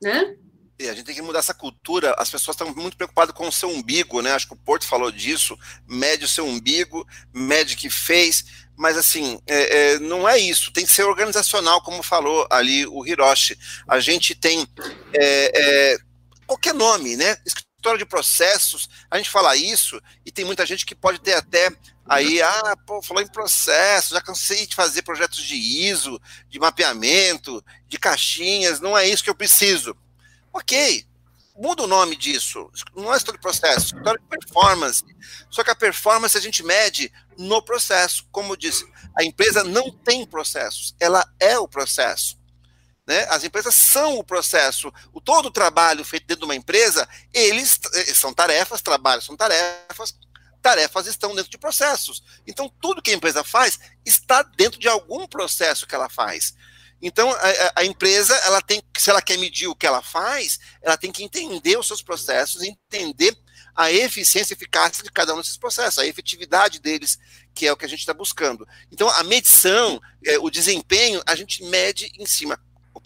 [0.03, 0.37] Né?
[0.79, 2.15] E a gente tem que mudar essa cultura.
[2.19, 4.33] As pessoas estão muito preocupadas com o seu umbigo, né?
[4.33, 5.59] Acho que o Porto falou disso.
[5.87, 8.45] Mede o seu umbigo, mede o que fez.
[8.79, 10.73] Mas, assim, é, é, não é isso.
[10.73, 13.59] Tem que ser organizacional, como falou ali o Hiroshi.
[13.87, 14.67] A gente tem
[15.13, 15.99] é, é
[16.47, 17.37] qualquer nome, né?
[17.81, 18.89] Escritório de processos.
[19.11, 21.71] A gente fala isso e tem muita gente que pode ter até
[22.07, 27.65] aí, ah, pô, falou em processo, já cansei de fazer projetos de ISO, de mapeamento,
[27.89, 28.81] de caixinhas.
[28.81, 29.97] Não é isso que eu preciso
[30.53, 31.07] Ok,
[31.57, 32.71] muda o nome disso.
[32.97, 35.05] Não é história de processo, é história de performance.
[35.49, 38.27] Só que a performance a gente mede no processo.
[38.33, 38.85] Como eu disse,
[39.17, 42.40] a empresa não tem processos, ela é o processo.
[43.11, 43.27] Né?
[43.29, 44.93] As empresas são o processo.
[45.13, 49.37] O todo o trabalho feito dentro de uma empresa, eles eh, são tarefas, trabalhos são
[49.37, 50.17] tarefas,
[50.63, 52.23] tarefas estão dentro de processos.
[52.47, 56.55] Então, tudo que a empresa faz está dentro de algum processo que ela faz.
[57.03, 60.97] Então, a, a, empresa, ela tem, se ela quer medir o que ela faz, ela
[60.97, 63.37] tem que entender os seus processos, entender
[63.75, 67.19] a eficiência e eficácia de cada um desses processos, a efetividade deles,
[67.53, 68.65] que é o que a gente está buscando.
[68.93, 72.57] Então, a medição, é, o desempenho, a gente mede em cima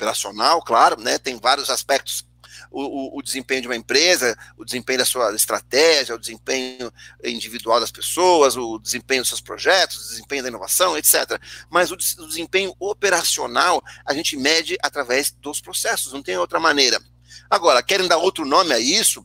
[0.05, 1.18] operacional, claro, né?
[1.18, 2.26] Tem vários aspectos
[2.70, 6.92] o, o, desempenho de uma empresa, o desempenho da sua estratégia, o desempenho
[7.22, 11.40] individual das pessoas, o desempenho dos seus projetos, o desempenho da inovação, etc.
[11.70, 17.00] Mas o, o desempenho operacional a gente mede através dos processos, não tem outra maneira.
[17.48, 19.24] Agora, querem dar outro nome a isso?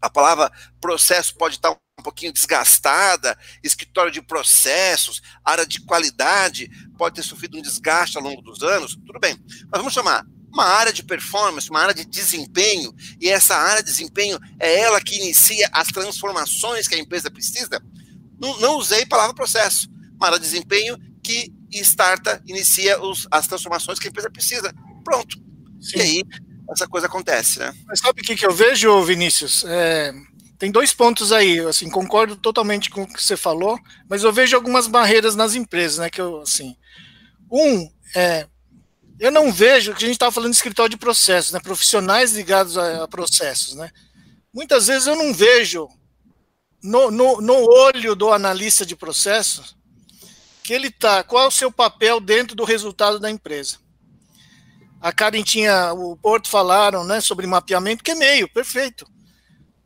[0.00, 0.50] A palavra
[0.80, 7.56] processo pode estar um pouquinho desgastada, escritório de processos, área de qualidade, pode ter sofrido
[7.56, 9.36] um desgaste ao longo dos anos, tudo bem.
[9.70, 13.90] Mas vamos chamar uma área de performance, uma área de desempenho, e essa área de
[13.90, 17.80] desempenho é ela que inicia as transformações que a empresa precisa?
[18.40, 19.88] Não, não usei a palavra processo.
[20.16, 24.74] Uma área de desempenho que starta, inicia os, as transformações que a empresa precisa.
[25.04, 25.36] Pronto.
[25.80, 25.98] Sim.
[25.98, 26.24] E aí,
[26.70, 27.72] essa coisa acontece, né?
[27.86, 29.64] Mas sabe o que, que eu vejo, Vinícius?
[29.64, 30.12] É,
[30.60, 34.54] tem dois pontos aí, assim, concordo totalmente com o que você falou, mas eu vejo
[34.54, 36.76] algumas barreiras nas empresas, né, que eu, assim,
[37.50, 38.46] um, é,
[39.18, 42.76] eu não vejo, que a gente estava falando de escritório de processos, né, profissionais ligados
[42.76, 43.90] a, a, processos, né,
[44.52, 45.88] muitas vezes eu não vejo
[46.82, 49.74] no, no, no olho do analista de processos
[50.62, 53.78] que ele tá, qual é o seu papel dentro do resultado da empresa.
[55.00, 59.06] A Karen tinha, o Porto falaram, né, sobre mapeamento, que é meio, perfeito.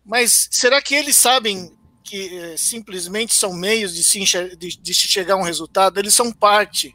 [0.04, 4.18] Mas será que eles sabem que é, simplesmente são meios de se,
[4.56, 5.98] de, de se chegar a um resultado?
[5.98, 6.94] Eles são parte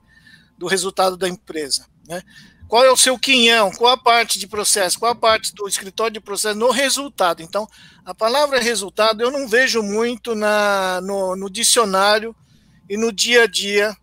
[0.57, 1.87] do resultado da empresa.
[2.07, 2.21] Né?
[2.67, 3.71] Qual é o seu quinhão?
[3.71, 4.99] Qual a parte de processo?
[4.99, 7.41] Qual a parte do escritório de processo no resultado?
[7.41, 7.67] Então,
[8.05, 12.35] a palavra resultado eu não vejo muito na, no, no dicionário
[12.87, 13.97] e no dia a dia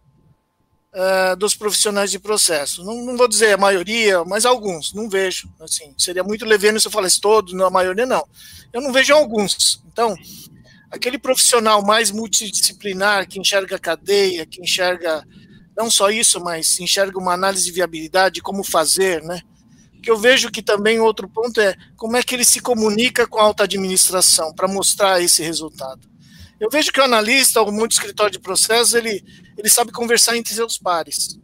[0.96, 2.82] uh, dos profissionais de processo.
[2.84, 5.48] Não, não, vou dizer a maioria, mas alguns, não vejo.
[5.60, 8.26] Assim, seria muito leveno se eu falasse todos, a maioria não
[8.72, 9.82] eu não vejo alguns.
[9.90, 10.14] Então,
[10.90, 15.26] aquele profissional mais multidisciplinar que enxerga cadeia, que enxerga
[15.76, 19.40] não só isso, mas enxerga uma análise de viabilidade, como fazer, né?
[20.02, 23.38] Que eu vejo que também outro ponto é como é que ele se comunica com
[23.38, 26.08] a alta administração para mostrar esse resultado.
[26.58, 29.22] Eu vejo que o analista, ou muito escritório de processos, ele,
[29.56, 31.38] ele sabe conversar entre seus pares.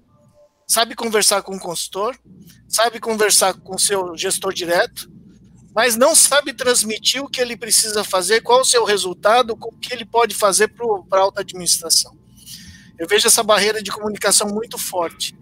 [0.66, 2.16] Sabe conversar com o consultor,
[2.66, 5.10] sabe conversar com o seu gestor direto,
[5.74, 9.92] mas não sabe transmitir o que ele precisa fazer, qual o seu resultado, o que
[9.92, 12.16] ele pode fazer para a alta administração.
[12.98, 15.36] Eu vejo essa barreira de comunicação muito forte.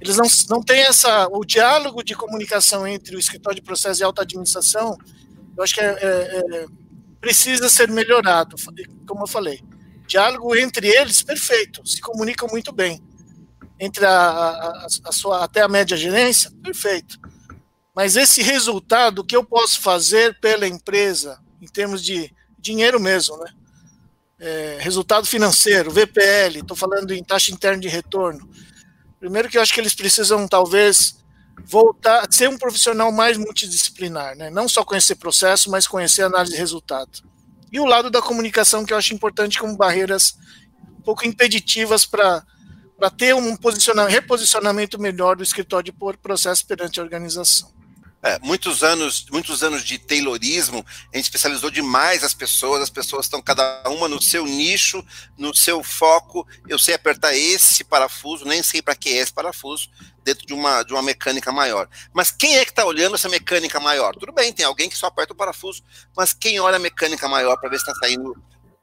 [0.00, 4.04] Eles não, não têm essa, o diálogo de comunicação entre o escritório de processo e
[4.04, 4.96] a alta administração,
[5.56, 6.66] eu acho que é, é, é,
[7.20, 8.56] precisa ser melhorado,
[9.06, 9.62] como eu falei.
[10.06, 13.02] Diálogo entre eles, perfeito, se comunicam muito bem.
[13.78, 17.20] Entre a, a, a sua, até a média gerência, perfeito
[17.98, 23.50] mas esse resultado que eu posso fazer pela empresa, em termos de dinheiro mesmo, né?
[24.38, 28.48] É, resultado financeiro, VPL, estou falando em taxa interna de retorno.
[29.18, 31.17] Primeiro que eu acho que eles precisam, talvez,
[31.64, 34.50] voltar a ser um profissional mais multidisciplinar, né?
[34.50, 37.22] Não só conhecer processo, mas conhecer análise de resultado.
[37.70, 40.36] E o lado da comunicação, que eu acho importante como barreiras
[40.98, 42.42] um pouco impeditivas para
[43.16, 47.77] ter um posicionamento, reposicionamento melhor do escritório de processo perante a organização.
[48.20, 53.26] É, muitos anos, muitos anos de Taylorismo, a gente especializou demais as pessoas, as pessoas
[53.26, 55.04] estão cada uma no seu nicho,
[55.36, 56.46] no seu foco.
[56.68, 59.88] Eu sei apertar esse parafuso, nem sei para que é esse parafuso,
[60.24, 61.88] dentro de uma, de uma mecânica maior.
[62.12, 64.16] Mas quem é que está olhando essa mecânica maior?
[64.16, 65.82] Tudo bem, tem alguém que só aperta o parafuso,
[66.16, 68.36] mas quem olha a mecânica maior para ver se está saindo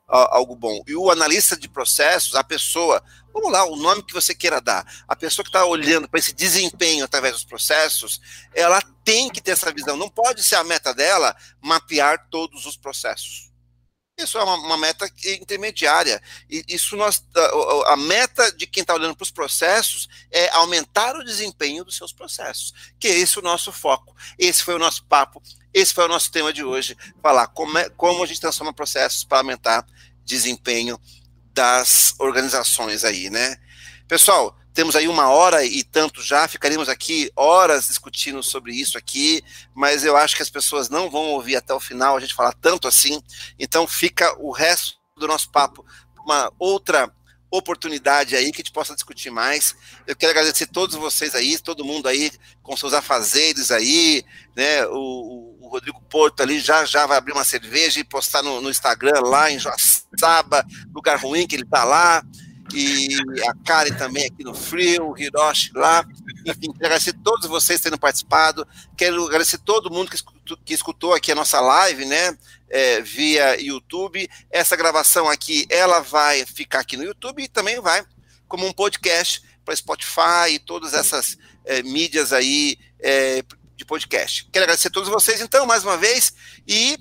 [0.08, 0.84] algo bom.
[0.88, 3.04] E o analista de processos, a pessoa,
[3.34, 6.34] vamos lá, o nome que você queira dar, a pessoa que está olhando para esse
[6.34, 8.22] desempenho através dos processos,
[8.54, 9.98] ela tem que ter essa visão.
[9.98, 13.52] Não pode ser a meta dela mapear todos os processos.
[14.18, 16.22] Isso é uma, uma meta intermediária.
[16.50, 21.18] E isso nós, a, a meta de quem está olhando para os processos é aumentar
[21.18, 22.74] o desempenho dos seus processos.
[22.98, 24.16] Que é esse o nosso foco.
[24.40, 25.42] Esse foi o nosso papo.
[25.76, 26.96] Esse foi o nosso tema de hoje.
[27.22, 29.86] Falar como, é, como a gente transforma processos para aumentar
[30.24, 30.98] desempenho
[31.54, 33.58] das organizações aí, né?
[34.08, 39.44] Pessoal, temos aí uma hora e tanto já, ficaríamos aqui horas discutindo sobre isso aqui,
[39.74, 42.54] mas eu acho que as pessoas não vão ouvir até o final a gente falar
[42.54, 43.22] tanto assim,
[43.60, 45.86] então fica o resto do nosso papo
[46.24, 47.14] uma outra
[47.58, 49.76] oportunidade aí que a gente possa discutir mais.
[50.06, 52.32] Eu quero agradecer todos vocês aí, todo mundo aí
[52.62, 54.24] com seus afazeres aí,
[54.56, 54.86] né?
[54.88, 58.70] O, o Rodrigo Porto ali já já vai abrir uma cerveja e postar no, no
[58.70, 62.24] Instagram lá em Joaçaba, lugar ruim que ele tá lá
[62.74, 63.16] e
[63.48, 66.04] a Karen também aqui no Frio, o Hiroshi lá.
[66.46, 68.68] Enfim, quero agradecer a todos vocês terem participado.
[68.98, 72.36] Quero agradecer todo mundo que escutou, que escutou aqui a nossa live, né?
[72.70, 74.28] É, via YouTube.
[74.50, 78.04] Essa gravação aqui, ela vai ficar aqui no YouTube e também vai
[78.48, 83.44] como um podcast para Spotify e todas essas é, mídias aí, é,
[83.76, 84.48] de podcast.
[84.52, 86.34] Quero agradecer a todos vocês, então, mais uma vez,
[86.68, 86.98] e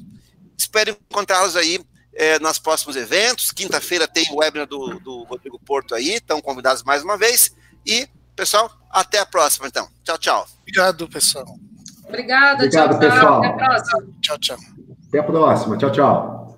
[0.57, 1.81] espero encontrá-los aí
[2.15, 3.53] é, nos próximos eventos.
[3.53, 7.55] Quinta-feira tem o webinar do, do Rodrigo Porto aí, estão convidados mais uma vez.
[7.87, 9.89] E, pessoal, até a próxima, então.
[10.03, 10.49] Tchau, tchau.
[10.63, 11.59] Obrigado, pessoal.
[12.07, 13.39] Obrigada, Obrigado, tchau, pessoal.
[13.39, 14.03] Até a próxima.
[14.21, 14.84] Tchau, tchau.
[15.15, 15.77] Até a próxima.
[15.77, 16.54] Tchau, tchau.